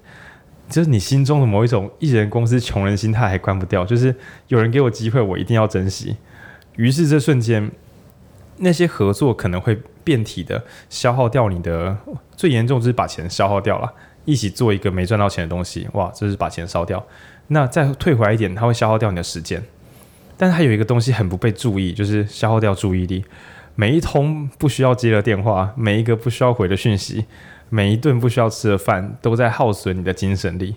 [0.68, 4.14] 就是你心中的某一种艺人公司穷人心态还关不掉，就是
[4.46, 6.16] 有人给我机会，我一定要珍惜。
[6.76, 7.70] 于是这瞬间。
[8.58, 11.94] 那些合作可能会遍体的消耗掉你的，
[12.38, 13.92] 最严重就是把钱消耗掉了，
[14.24, 17.04] 一起做一个没赚到钱的东西，哇，这是把钱烧掉。
[17.48, 19.62] 那再退回来一点，它会消耗掉你的时间。
[20.36, 23.24] 但是还有一个东西很不被注意，就是消耗掉注意力。
[23.74, 27.26] 每一通不需要接的电话，每一个不需要回的讯息，
[27.68, 30.76] 每一顿不需要吃的饭，都在耗损你的精神力。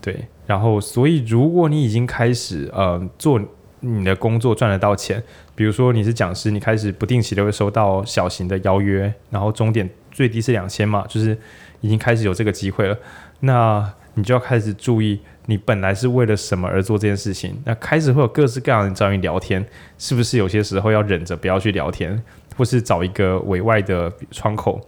[0.00, 3.40] 对，然后所以如果你已经开始呃做。
[3.84, 5.20] 你的工作赚得到钱，
[5.56, 11.36] 比如说你是讲师，你开始不定期的会收到小型的邀约，然后终点最低是两千嘛，就是
[11.80, 12.96] 已经开始有这个机会了。
[13.40, 17.56] 那你就要开始注意，你本来是为了什么而做这件事情。
[17.64, 19.64] 那开始会有各式各样的人找你聊天，
[19.98, 22.22] 是不是有些时候要忍着不要去聊天，
[22.56, 24.80] 或是找一个委外的窗口？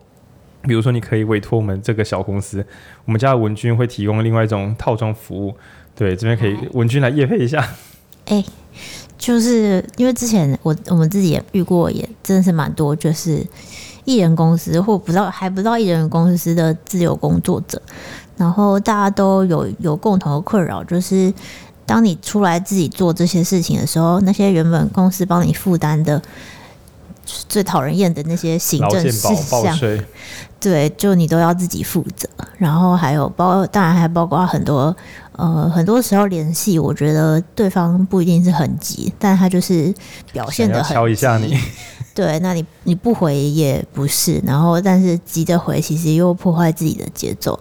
[0.63, 2.65] 比如说你可以委托我们这个小公司，
[3.05, 5.55] 我们家的文君会提供另外一种套装服务。
[5.95, 7.61] 对，这边可以文君来夜配一下。
[8.27, 8.45] 哎、欸。
[9.17, 13.43] 就是因为之前我我们自己也遇过，也真的是蛮多，就是
[14.05, 17.81] 艺人公司或不知道还不知道一人公司的自由工作者，
[18.37, 21.32] 然后大家都有有共同的困扰，就是
[21.87, 26.20] 当你出来自己做这些事情的时候，那些原本公司帮你负担的
[27.49, 29.78] 最讨人厌的那些行政事项，
[30.61, 32.28] 对，就你都要自己负责，
[32.59, 34.95] 然后还有包，当然还包括很多。
[35.37, 39.93] 呃，很多时候联系，我觉得对方不一定是很急，但他就是
[40.32, 40.95] 表现的很。
[40.95, 41.59] 敲一下你，
[42.14, 47.59] 对，那你你不回也不是，然后但是急着回，其实又破坏自己的节奏。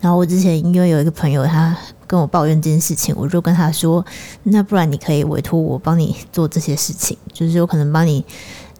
[0.00, 1.76] 然后我之前因为有一个朋友，他
[2.06, 4.04] 跟我抱怨这件事情，我就跟他说，
[4.44, 8.24] 那不然你可以委托我帮你做这些事情，就是有可能帮你。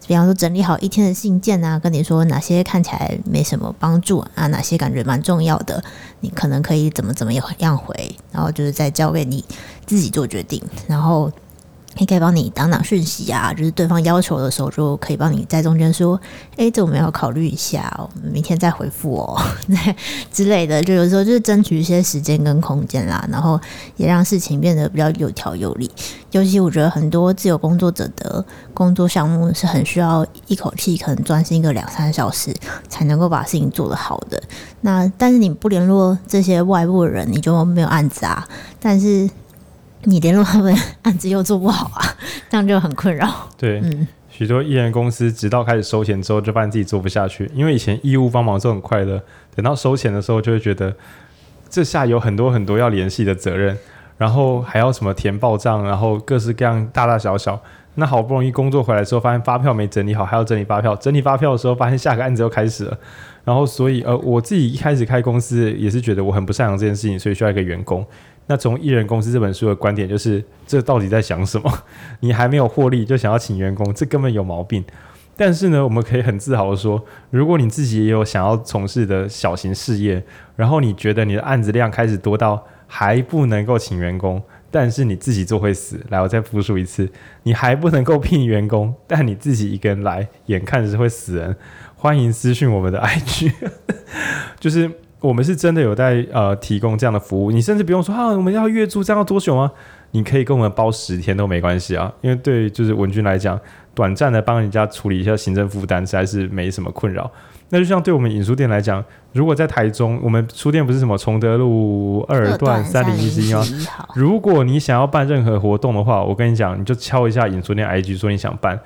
[0.06, 5.82] 比方说整理好一天的信件啊，跟你说哪些看起来没什么帮助啊，哪些感觉蛮重要的，
[6.20, 9.44] 你可能可以怎么怎么样回，然后就是再交给你
[9.84, 11.32] 自己做决定，然后。
[11.98, 16.20] 也可以帮你挡挡讯息啊，就是对方要求的时候，就可以帮你在中间说
[16.56, 19.40] ：“哎、这我们要考虑一下，我们明天再回复哦，
[20.32, 23.60] 之类的。”就有时候就是争取一些时间跟空间啦，然后
[23.96, 25.90] 也让事情变得比较有条有理。
[26.32, 28.44] 尤其我觉得很多自由工作者的
[28.74, 32.54] 工作项目是很需要一口气可能专心个两三小时
[32.88, 34.42] 才能够把事情做得好的。
[34.82, 38.46] 那但是你不联络这些外部的人，你就没有案子啊。
[38.78, 39.28] 但是
[40.06, 42.02] 你联络他们，案子又做不好啊，
[42.48, 43.28] 这样就很困扰。
[43.58, 49.20] 对，嗯，许多艺人公司直到开始收钱之后，就发现自己做不下去，因为以前义务帮忙都很快乐，
[49.54, 50.94] 等到收钱的时候，就会觉得
[51.68, 53.76] 这下有很多很多要联系的责任，
[54.16, 57.60] 然后还要什么填报账，然后各式各样大大小小。
[57.98, 60.94] 那好不容易工作回来之后，发现发票没整理好，还要整理发票。
[60.96, 62.98] 整理发票的时候，发现下个案子又开始了。
[63.42, 68.04] 然后，所以呃，我自己一开始开公司也是觉得我很不擅长这件事情，所以需要一个员工。
[68.46, 71.72] 那从《艺人公司》这本书的观点，就是这到底在想什么？
[72.20, 74.84] 你还没有获利就想要请员工，这根本有毛病。
[75.36, 80.24] 但是呢，我们可以很自豪的说，如果你自己也有想要从事的小型事业，
[80.56, 84.42] 然后你觉得你的案子量开始多到还不能够请员工。
[84.68, 87.08] 但是你自己做会死，来，我再复述一次，
[87.44, 91.56] 你还不能够聘员工，但你自己一个人来，眼看是会死人。
[91.94, 93.52] 欢迎私讯我们的 IG，
[94.60, 94.90] 就是
[95.20, 99.70] 我们是真的有在呃提供这样的服务，你甚至不用说啊，我们要月租这样要多久吗？
[100.12, 103.58] 你可以跟我们包十天都没关系啊，因为对就是文君来讲，
[103.94, 107.30] 短暂的帮人家处理一下行政负担，实在是没什么困扰。
[107.70, 113.62] 那就像对我们影书店来讲，如果在台中，我们书店不是什么崇德路二段三零一一吗？
[114.14, 118.78] 如果你想要办任何活动的话，我跟你讲，你就敲一下影书店 IG 说你想办，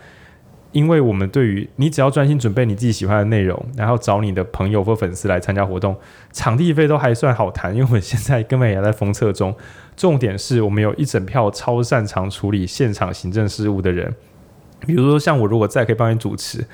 [0.73, 5.97] 因为我们对于你只要专心准备你自己喜欢的内容，然后找你的朋友或粉丝来参加活动，
[6.33, 9.55] 场地费都还算好谈，因为我们现在根本也在封测中。
[9.97, 14.15] 重点是我们有一整票超擅长处理现场行政事务的人。
[14.87, 16.65] 比如说，像我如果再可以帮你主持，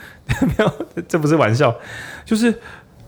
[0.41, 0.73] 没有，
[1.09, 1.75] 这不是玩笑，
[2.25, 2.55] 就是，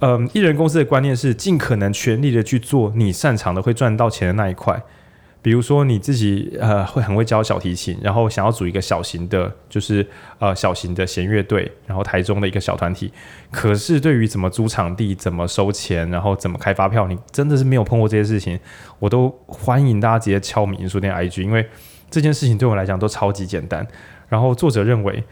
[0.00, 4.82] 嗯，艺人公司的观念是尽可能全力的去做你擅长的、会赚到钱的那一块。
[5.40, 10.06] 比如说你自己呃会很会教小提琴，然后想要组一个小型的，就是
[10.38, 13.12] 呃小型的弦乐队，然后台中的一个小团体。
[13.50, 18.58] 可是对于怎么租场地、怎么收钱、然后怎么开发票，你真的是没有碰过这些事情，
[18.98, 21.66] 我都欢迎大家直接敲我们影书店 IG，因为
[22.10, 23.86] 这件事情对我来讲都超级简单。
[24.28, 25.22] 然后作者认为，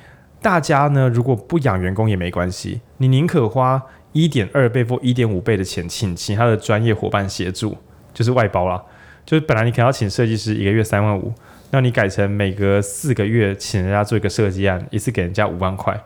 [0.41, 3.83] 大家呢如果不养员工也没关系，你宁可花
[4.13, 7.77] 一点二倍或一点五倍的钱请其他的专业伙伴协助，
[8.15, 8.81] 就是外包啦。
[9.27, 11.35] 就是本来你可能要请设计师一个月三万五，
[11.73, 16.01] 那你改成每隔四个月请人家做一个设计案，一次给人家五万块。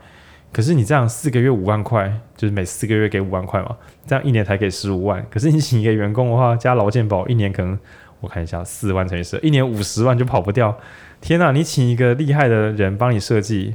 [0.53, 5.25] 可是你这样四个月五万块，就是每四个月给五万块嘛，这样一年才给十五万。
[5.31, 7.79] 可是你请一个员工的话，加劳健保，一年可能
[8.21, 10.77] 我看一下四万乘以十，一年五十万就跑不掉。
[11.21, 13.75] 天呐，你请一个厉害的人帮你设计，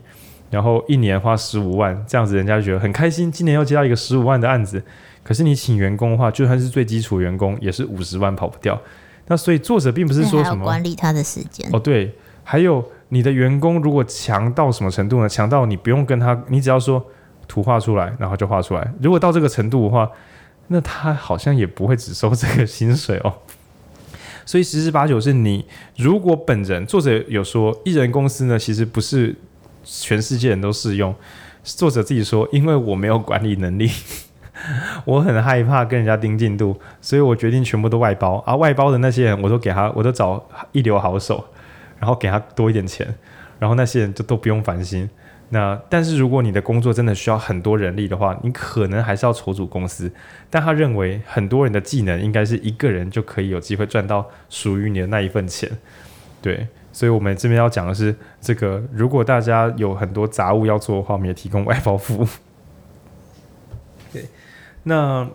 [0.50, 3.32] 然后一年花十五万，这样子人家就觉得很开心。
[3.32, 4.84] 今年又接到一个十五万的案子，
[5.24, 8.82] 可是你请员工的话，就算是最基础员工，也是五十万跑不掉。
[9.28, 12.14] 那所以作者并不是说什么管理他的时间哦，对，
[12.44, 15.28] 还有你的员工如果强到什么程度呢？
[15.28, 17.04] 强到你不用跟他，你只要说
[17.48, 18.94] 图画出来，然后就画出来。
[19.02, 20.10] 如果到这个程度的话，
[20.68, 23.34] 那他好像也不会只收这个薪水哦。
[24.46, 25.66] 所以十之八九是你，
[25.98, 29.36] 如果本人作者有说，艺人公司呢，其实不是
[29.84, 31.14] 全世界人都适用。
[31.64, 33.90] 作者自己说，因为我没有管理能力，
[35.06, 38.44] 我很害怕跟人家盯进度，所以我决定全部都外包。
[38.46, 41.44] 而、啊、外包的那些人，我都给他，我都找一流好手，
[42.00, 43.08] 然后给他多一点钱，
[43.60, 45.10] 然后那些人就都不用烦心。
[45.50, 50.12] 那但是如果你的工作真的需要很多人力的话，你可能还是要筹组公司。
[50.50, 55.70] 但他认为很多人的技能应该是一个人就可以有机会赚到属于你的那一份钱。
[56.42, 62.28] 对，所以我们这边要讲的是这个，如果大家有很多杂物要做的话，我们也提供外包服务。
[64.86, 65.28] 那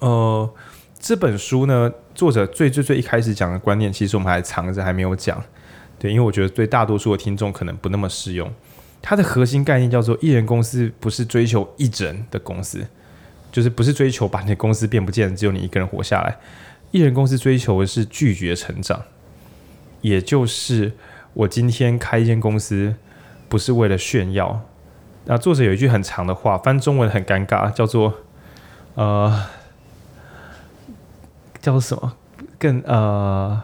[0.00, 0.50] 呃
[0.98, 5.42] 这本书呢，作者最最最一开始讲的观念，其实我们还藏着还没有讲。
[5.98, 8.50] 对，因为我觉得对大多数的听众可能不那么适用。
[9.00, 12.86] 它的核心概念叫做：艺人公司不是追求一人的公司，
[13.50, 16.38] 就是不是追求把你的公司变不见，只有你一个人活下来。
[16.92, 19.02] 艺人公司追求的是拒绝成长，
[20.02, 20.92] 也就是
[21.34, 22.94] 我今天开一间公司
[23.48, 24.62] 不是为了炫耀。
[25.24, 28.14] 那作者有一句很长的话，翻中文很尴尬，叫做
[28.94, 29.44] 呃，
[31.60, 32.12] 叫做什么？
[32.58, 33.62] 更呃，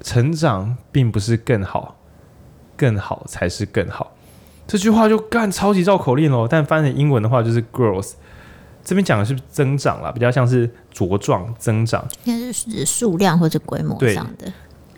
[0.00, 1.96] 成长并不是更好，
[2.76, 4.12] 更好才是更好。
[4.66, 8.12] 这句话就干超级绕口令喽，但翻成英文的话就是 growth。
[8.84, 14.52] 这边讲的是增长啦，比较像是茁壮增长，应该是指数量或者规模上的。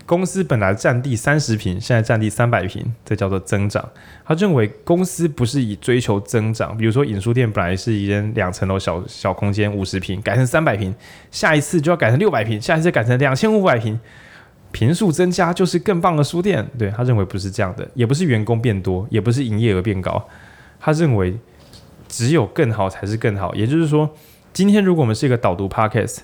[0.07, 3.87] 公司本来占地三十平，现在占地三百平，这叫做增长。
[4.25, 10.95] 他认为公司不是以追求增长，比如说影书店本来是一间两层楼小小空间，五十平改成三百平，
[11.29, 13.99] 下一次就要改成六百平，下一次改成两千五百平，
[14.71, 16.67] 坪数增加就是更棒的书店。
[16.79, 20.27] 对，他认为不是这样的，也不是员工变多，也不是营业额变高，
[20.79, 21.37] 他认为。
[22.09, 24.09] 只有更好才是更好，也就是说，
[24.53, 26.19] 今天如果我们是一个导读 Podcast，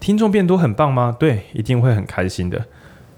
[0.00, 1.14] 听众变多很棒吗？
[1.20, 2.64] 对，一定会很开心的。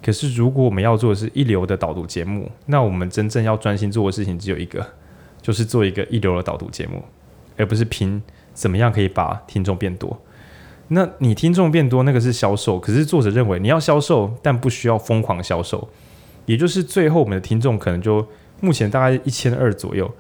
[0.03, 4.85] 可是如果我们要做的是一流的导读节目，那我们真正要专心做的事情只有一个，
[5.41, 7.03] 就是做一个一流的导读节目，
[7.57, 8.21] 而不是拼
[8.53, 10.21] 怎么样可以把听众变多。
[10.89, 15.89] 那你听众变多，那个是销售，可是作者认为你要销售，但不需要疯狂销售，
[16.47, 18.27] 也就是最后我们的听众可能就
[18.61, 20.11] 目前大概一千二左右，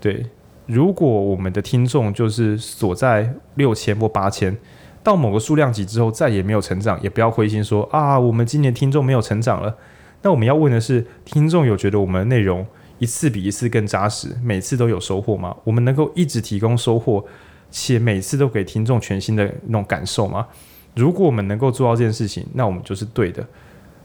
[0.00, 0.26] 对。
[0.66, 4.56] 如果我们的听众就是锁在六千或八千，
[5.02, 9.76] 到某个数量级之后再也没有成长，也不要灰心说啊，我们今年听众没有成长了。
[10.22, 12.66] 那我们要问的是，听众有觉得我们的内容
[12.98, 15.56] 一次比一次更扎实，每次都有收获吗？
[15.64, 17.24] 我们能够一直提供收获，
[17.70, 20.46] 且每次都给听众全新的那种感受吗？
[20.94, 23.46] 如果我们能够做到这件事情，那我们就是对的。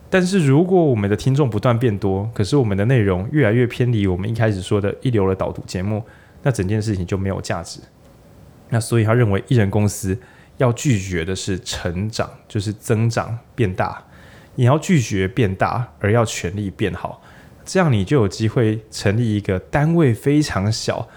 [0.10, 6.02] 但是如果我们的听众不断变多，可是我们的内容越来越偏离我们一开始说的一流的导读节目。
[6.43, 7.80] 那整件事情就没有价值。
[8.70, 10.16] 那所以他认为，艺人公司
[10.58, 14.03] 要拒绝的是成长，就是增长变大。
[14.56, 17.22] 你要拒绝变大，而要全力变好，
[17.66, 21.08] 这样你就有机会成立一个单位非常小，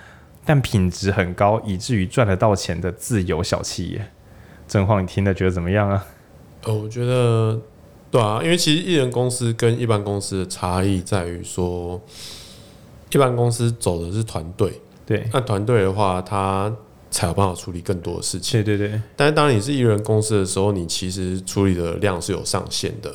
[0.44, 4.10] 但品质很高，以至于赚得到钱的自由小企业。
[4.66, 6.06] 正晃，你听了觉得怎么样啊？
[6.64, 7.60] 呃，我觉得
[8.10, 12.02] 对啊，因为其实艺人公司跟一般公司的差异在于说，
[13.12, 14.80] 一般公司走的是团队。
[15.06, 16.74] 对，那团队的话，他
[17.10, 18.62] 才有办法处理更多的事情。
[18.62, 19.00] 对对对。
[19.16, 23.14] 但是当你是一人公司的时候，你其实处理的量是有上限的。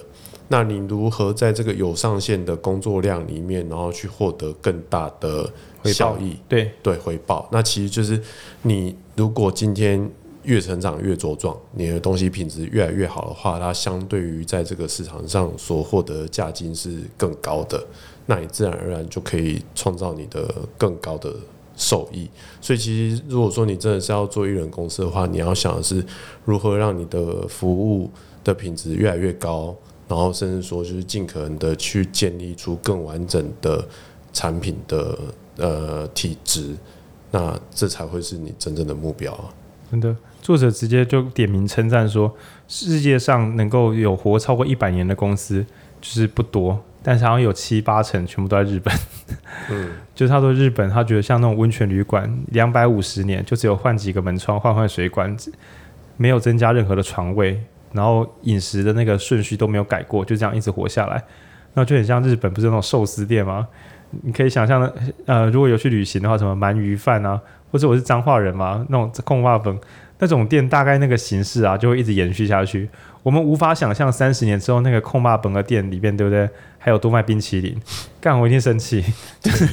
[0.49, 5.49] 那你如何在这个有上限的工作量里面，然后去获得更大的
[5.85, 6.37] 效益？
[6.47, 7.47] 对对，回报。
[7.51, 8.21] 那其实就是
[8.61, 10.07] 你如果今天
[10.43, 17.83] 越成长越茁壮，你的东西品质越来越好的话，它相对于在这个市场上所获得的价金是更高的。
[18.25, 21.33] 那你自然而然就可以创造你的更高的。
[21.75, 22.29] 受益，
[22.61, 26.05] 所以其实如果说你真的是要做一人公司的话，你要想的是
[26.45, 28.09] 如何让你的服务
[28.43, 29.75] 的品质越来越高，
[30.07, 33.83] 然后甚至说就是尽可能的去建立出更完整的
[34.31, 35.17] 产品的
[35.57, 36.75] 呃体质，
[37.31, 39.49] 那这才会是你真正的目标啊！
[39.89, 42.31] 真的，作者直接就点名称赞说，
[42.67, 45.65] 世界上能够有活超过一百年的公司
[46.01, 46.79] 就是不多。
[47.03, 48.93] 但是好像有七八成全部都在日本，
[49.69, 55.35] 嗯， 就是他说日本，他觉得像那种温泉旅馆，两百五十年就只有换几个门窗，换换水管，
[56.15, 61.21] 没有增加任何的床位，然后饮食的那个顺序都没有改过，就这样一直活下来。
[61.73, 63.67] 那就很像日本不是那种寿司店吗？
[64.21, 64.95] 你可以想象的，
[65.25, 67.41] 呃，如果有去旅行的话，什么鳗鱼饭啊，
[67.71, 69.75] 或者我是彰化人嘛，那种控肉饭
[70.19, 72.87] 那种店，大概那个形式啊，就会一直延续下去。
[73.21, 76.49] 我们无法想象三十年之后那个控肉饭的店里边，对不对？
[76.77, 77.79] 还有多卖冰淇淋，
[78.19, 79.01] 干我一定生气。
[79.39, 79.65] 就 是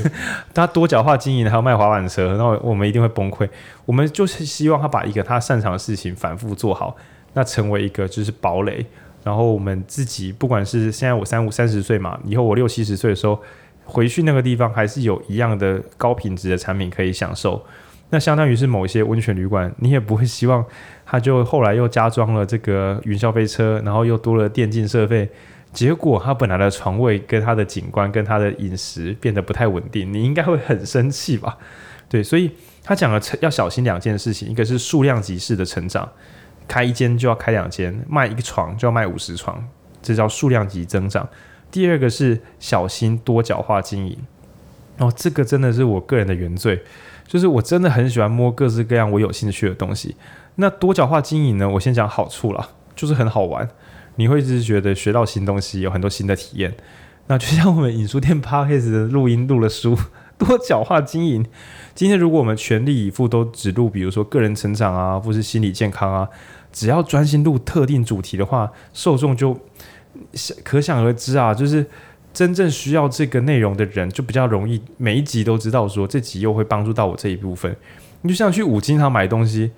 [0.54, 3.48] 他多角化经营，还有卖滑板车，然后我们一定会崩溃。
[3.84, 6.96] 我们就是希望他把一个他擅长的事情反复做好，
[7.32, 8.86] 那成为一个就是堡垒。
[9.24, 13.40] 然后我们自己，不管是现在我三五三十岁嘛，以后我六七十岁的时候
[13.84, 17.60] 回去那个地方，还是有一样的高品质的产品可以享受。
[18.10, 20.64] 那相当于是某一些温泉旅馆，你也不会希望
[21.06, 25.28] 他就后来又加装了这个云霄飞车，然后又多了电竞设备。
[25.72, 31.56] 结果他本来的床位跟他的景观跟他的饮食变得不太稳定，你应该会很生气吧？
[32.08, 32.50] 对，所以
[32.82, 36.10] 他讲了要小心两件事情，一个是数量级式的成长，
[36.66, 39.64] 开一间就要开两间，卖一个床就要卖五十床，
[40.02, 41.28] 这叫数量级增长。
[41.70, 44.18] 第二个是小心多角化经营，
[44.98, 46.82] 哦，这个真的是我个人的原罪，
[47.30, 50.16] 就是我真的很喜欢摸各式各样我有兴趣的东西。
[50.56, 51.68] 那多角化经营呢？
[51.70, 53.68] 我先讲好处啦，就是很好玩。
[54.16, 56.74] 你会一直觉得学到新东西，有很多新的体验。
[57.28, 59.96] 那就像我们影书店 Podcast 的录音录了书，
[60.36, 61.46] 多角化经营。
[61.94, 66.28] 今天如果我们全力以赴都只录，比如说个人成长啊，或是心理健康啊，
[66.72, 69.56] 只要专心录特定主题的话，受众就
[70.64, 71.54] 可想而知啊。
[71.54, 71.86] 就是
[72.32, 77.76] 真正需要这个内容的人，就比较容易每一集都知道说这集又会帮助到我这一部分。
[78.22, 79.72] 你就像去五金行买东西，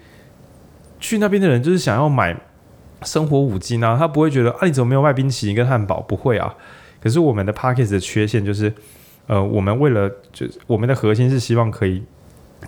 [1.00, 2.36] 去那边的人就是想要买。
[3.04, 6.00] 生活五金啊，他不会觉得啊，你怎么没有卖冰淇淋跟汉堡？
[6.00, 6.54] 不会啊。
[7.00, 8.72] 可是我们的 Podcast 的缺陷就是，
[9.26, 12.00] 呃，我们为了就是我们的核心是希望可以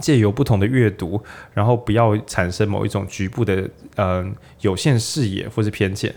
[0.00, 1.22] 借由不同的阅读，
[1.52, 4.28] 然后不要产生某一种局部的呃
[4.60, 6.12] 有限视野或是偏见。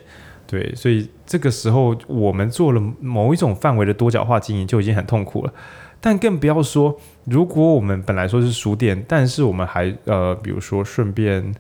[0.47, 5.53] 对，所以这个时候我们做了某一种范围的多角化经营就已经很痛苦了。
[6.01, 11.53] 但更不要说，如果我们本来说是书店，但是我们还呃，比如说顺便。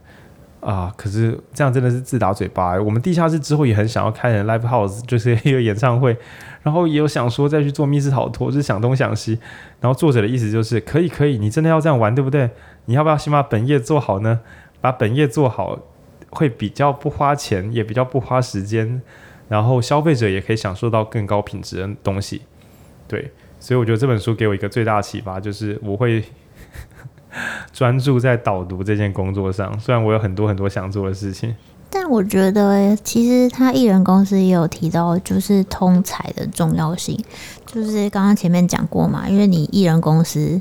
[0.59, 0.91] 啊！
[0.97, 2.73] 可是这样真的是自打嘴巴。
[2.81, 6.17] 我们地下室之后也很想要开人 live house，就是一个演唱会，
[6.63, 9.39] 然后也有想说再去做密室逃脱，就是想东想西。
[9.79, 12.49] 然后作者的意思就是可以可以，你真的要这样玩对不对？
[12.85, 14.41] 你要不要先把本业做好呢？
[14.81, 15.79] 把本业做好
[16.29, 19.01] 会比较不花钱，也比较不花时间，
[19.47, 22.41] 然后消费者也可以享受到更高品质的东西。
[23.07, 26.23] 对，所以我觉得这本书给我一个最大启发，就是我会。
[27.71, 31.53] 专注在导读这件工作上，虽然我有很多很多想做的事情，
[31.87, 37.19] 但我觉得其实他艺人公司也有提到，就是通才的重要性。
[37.65, 40.59] 就是刚刚前面讲过嘛，因为你艺人公司，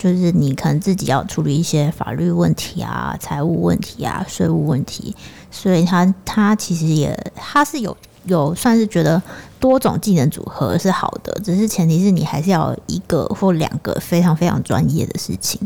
[0.00, 5.14] 就是你可能自己要处理一些法律问题啊、财务问题啊、税务问题，
[5.50, 7.94] 所以他他其实也他是有
[8.24, 9.22] 有算是觉得
[9.60, 15.60] 多种技能组合是好的，只是前提是你还是要一个或两个非常非常专业的事情。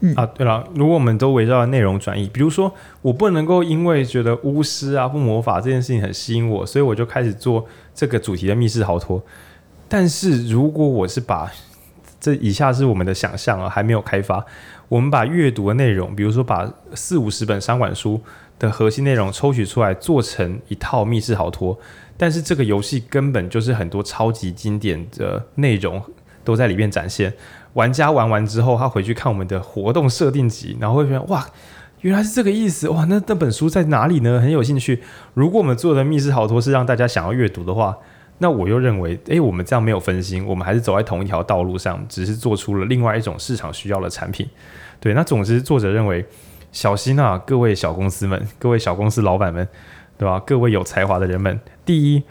[0.00, 2.72] 嗯、啊，对了，如果我们都围绕内容转移，比如说
[3.02, 9.22] 我不能够因为觉得巫师啊、不魔法这件事情很吸引我，所以我就开始做这个主题的密室逃脱。
[9.88, 11.52] 但是如果我是把
[12.24, 14.42] 这以下是我们的想象啊，还没有开发，
[14.88, 18.18] 我们把阅读的内容，比如说把四五十本商管书
[18.58, 21.78] 的核心内容抽取出来，做成一套密室逃脱，
[22.16, 26.02] 但是这个游戏根本就是很多超级经典的内容
[26.42, 27.34] 都在里面展现。
[27.74, 31.46] 玩家玩完之后，他回去看我们的活动设定集，然后会发现哇，
[32.00, 33.04] 原来是这个意思哇！
[33.04, 34.40] 那那本书在哪里呢？
[34.40, 35.02] 很有兴趣。
[35.34, 37.98] 如果我们做的密室逃脱是让大家想要阅读的话，
[38.38, 44.48] 那我又认为，诶，我们这样没有分心，我们还是走在同一条道路上，只是做出了另外一种市场需要的产品。
[45.00, 46.24] 对，那总之作者认为，
[46.72, 49.66] 小心啊，各位小公司们，各位小公司老板们，
[50.18, 50.40] 对吧？
[50.46, 52.22] 各位有才华的人们，第一，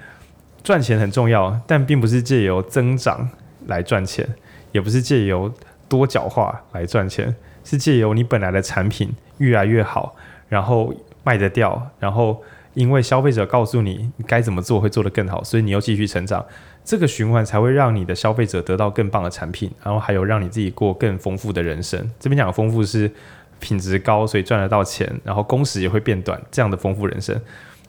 [0.64, 3.30] 赚钱很重要，但并不是借由增长
[3.68, 4.28] 来赚钱。
[4.74, 5.54] 也不是借由
[5.88, 10.16] 多角化来赚钱，是借由你本来的产品越来越好，
[10.50, 10.92] 然后
[11.24, 12.42] 卖得掉，然后
[12.74, 16.46] 因为消费者告诉你该怎么做会做得更好，所以你又继续成长，
[16.84, 22.12] 这个循环才会让你的消费者得到更棒的产品，然后还有让你自己过更丰富的人生。
[22.20, 23.12] 这边讲的丰富是
[23.60, 27.40] 品质高，所以赚得到钱，然后工时也会变短，这样的丰富人生。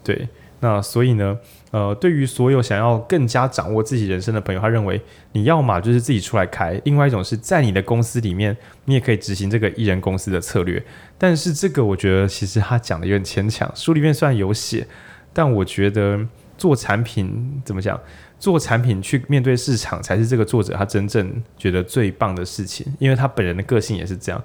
[0.02, 0.28] 对，
[0.60, 1.38] 那所以呢？
[1.74, 5.02] 呃，对于所有想要更加掌握自己人生的朋友，他认为
[5.32, 10.80] 你要么就是自己出来开，另外一种是在你的公司里面，你也可以执行这个一人公司的策略。
[11.18, 14.86] 但是这个我觉得其实他讲的有点牵强，书里面虽然有写，
[15.32, 16.24] 但我觉得
[16.56, 17.98] 做产品怎么讲，
[18.38, 24.40] 做产品去面对市场才是这个作者他真正觉得最棒的事情，因为他本人的个性也是这样。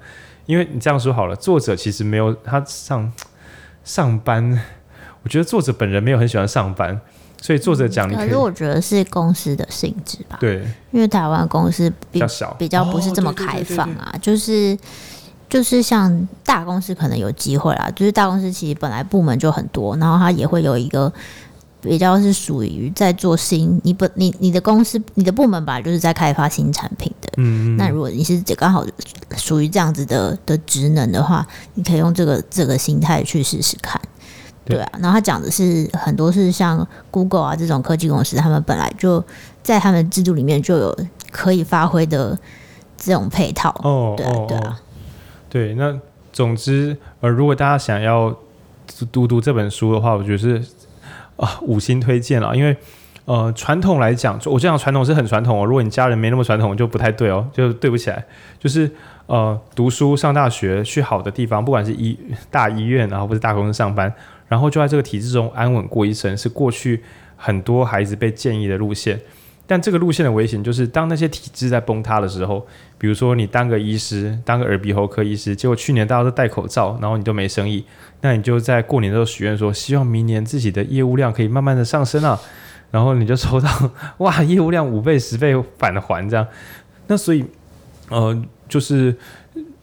[0.48, 3.14] 因为你这样说好了，作者其实没有他上
[3.84, 4.60] 上班，
[5.22, 7.00] 我觉得作者本人没有很喜欢上班。
[7.42, 10.38] 所以作者讲，可是我觉得是公司的性质吧。
[10.40, 10.62] 对，
[10.92, 14.14] 因为台湾公司比，比较小，比较不是这么开放啊。
[14.22, 14.78] 就是
[15.50, 21.12] 就是像大公司可能有机会啦，就是大公司其实本来部门就很多，然后它也会有一个
[21.82, 27.32] 比较是属于在做新，你不你你的公司你的部门本来就是在开发新产品的。
[27.38, 27.78] 嗯，嗯。
[27.78, 28.86] 那如果你是刚好
[29.38, 34.00] 属于这样子的的职能的话，你可以用这个这个心态去试试看。
[34.70, 39.24] 对啊，然后他讲的是很多是像 Google 啊这种科技公司，他们本来就
[39.64, 41.00] 在他们制度里面就有
[41.32, 42.38] 可以发挥的
[42.96, 43.74] 这种配套。
[43.84, 44.76] 哦，对啊，对啊，哦，
[45.50, 45.74] 对。
[45.74, 46.00] 那
[46.32, 48.36] 总之，呃，如果大家想要
[49.12, 50.64] 读读这本书的话，我觉得是
[51.38, 52.56] 啊，五星推荐了。
[52.56, 52.78] 因为
[53.26, 55.66] 呃，传统来讲，我这样传统是很传统哦。
[55.66, 58.24] 如果你家人没那么传统，就不太对哦，就对不起来。
[58.60, 58.92] 就是
[59.26, 62.16] 呃，读书上大学去好的地方，不管是医
[62.52, 64.14] 大医院，然后或是大公司上班。
[64.50, 67.02] 然后就在这个体制中安稳过一生，是过去
[67.38, 69.18] 很多孩子被建议的路线。
[69.66, 72.66] 但这个路线的危险就是，当那些体制在崩塌的时候，
[72.98, 77.86] 比如说你当个医师，当个耳鼻喉科医师，结果去年大家都戴口罩，然后你都没生意，
[78.22, 82.40] 那你就在过年的时候许愿说，希望明年自己的业务量可以慢慢的上升啊，
[82.90, 83.70] 然后你就抽到
[84.18, 86.48] 哇，业务量五倍十倍返还这样。
[87.06, 87.46] 那所以，
[88.10, 89.16] 呃，就是。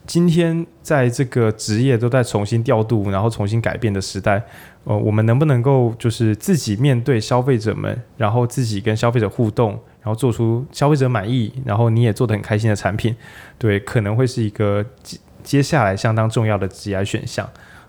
[0.07, 4.41] 今天在这个职业都在重新调度，然后重新改变的时代，
[4.85, 13.13] 呃，我们能不能够就是自己面对消费者们，然后自己跟消费者互动，然后做出消费者满意，然后你也做得很开心的产品，
[13.59, 17.47] 对，可能会是一个接接下来相当重要的职业选项。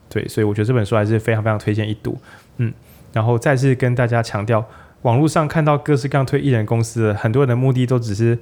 [0.08, 2.18] 对，所以我觉得这本书还是非常非常推荐一读。
[2.56, 2.72] 嗯，
[3.12, 4.64] 然后再次跟大家强调，
[5.02, 8.36] 网络上看到各式各样推艺人公司的，很多人的目的都只是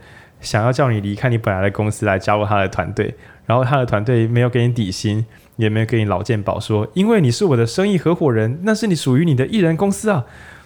[0.47, 5.27] 想要叫你离开你本来的公司来加入他的团队，然后他的团队没有给你底薪，
[5.57, 10.25] 也没有给你劳健保，说因为你是我的生意合伙人，那是你属于你的艺人公司啊。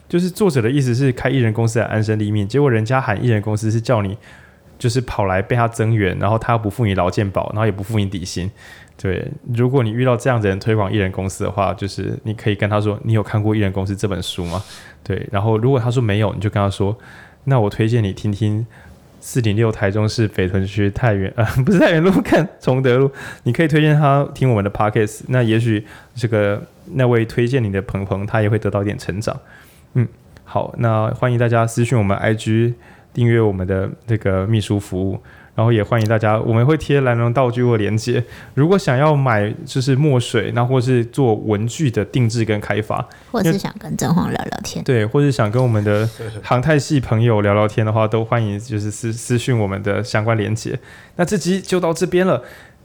[0.08, 4.18] 就是作者的意思是开艺人公司来安身立命，结果人家喊艺人公司是叫你
[4.76, 8.50] 就是跑来被他增援，然后他不付你劳健保，然后也不付你底薪。
[9.00, 9.24] 对，
[9.54, 14.60] 如果你遇到这样的人推广艺人公司的话，就是你可以跟他说，你有看过《艺人公司》这本书吗？
[15.04, 16.98] 对，然后如果他说没有，你就跟他说，
[17.44, 18.66] 那我推荐你听听
[19.20, 23.10] 四点六台中市北屯区太原 呃不是太原路，看崇德路，
[23.44, 26.62] 你可以推荐他听我们的 Podcast，那也许这个
[26.94, 29.38] 那位推荐你的朋朋他也会得到一点成长。
[29.94, 30.08] 嗯，
[30.44, 32.74] 好，那欢迎大家私讯我们 IG
[33.12, 35.20] 订阅我们的这个秘书服务。
[35.54, 38.22] 然后也欢迎大家，我们会贴蓝龙道具或连接。
[38.54, 46.08] 如果想要买就是墨水，那或是做文具的定制跟开发，或者是想跟正黄聊聊天，对，或是想跟我们的
[46.42, 50.78] 航太系朋友聊聊天的话，都欢迎就是私私讯我们的相关连接。
[51.16, 52.42] 那这集就到这边了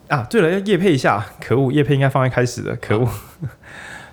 [0.07, 0.25] 啊！
[0.29, 3.07] 对了，要叶配一下，可恶，叶配应该放在开始的，可恶。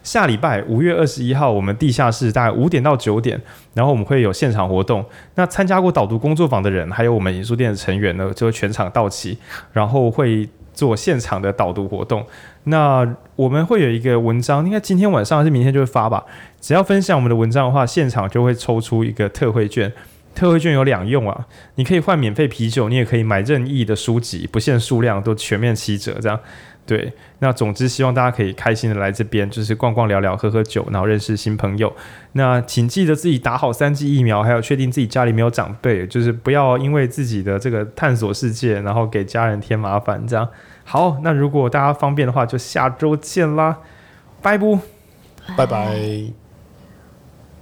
[0.02, 3.40] 下礼拜五月二十一号，我们地下室大概五点到九点，
[3.74, 5.04] 然后我们会有现场活动。
[5.36, 9.38] 那参加过导读工作坊的人，还有我们影书店的成员呢，就会全场到齐，
[9.72, 12.26] 然后会做现场的导读活动。
[12.64, 16.24] 那我们会有一个文章，应该今天晚上还是明天就会发吧。
[16.60, 19.92] 只要分享我们的文章的话，现场就会抽出一个特惠券。
[20.34, 26.40] 特惠券有两用啊，你可以换免费啤酒，你也可以买任意的书籍，不限数量，都全面七折这样。
[26.84, 31.92] 对，那总之希望大家可以开心的来这边，就是逛逛、聊聊、喝喝酒，然后认识新朋友。
[32.32, 40.26] 那请记得自己打好三剂疫苗，还有确定自己家里没有长辈，就是不要因为自己的这个探索世界，然后给家人添麻烦。
[40.26, 40.48] 这样
[40.84, 43.78] 好，那如果大家方便的话，就下周见啦，
[44.42, 44.80] 拜不，
[45.56, 46.41] 拜拜。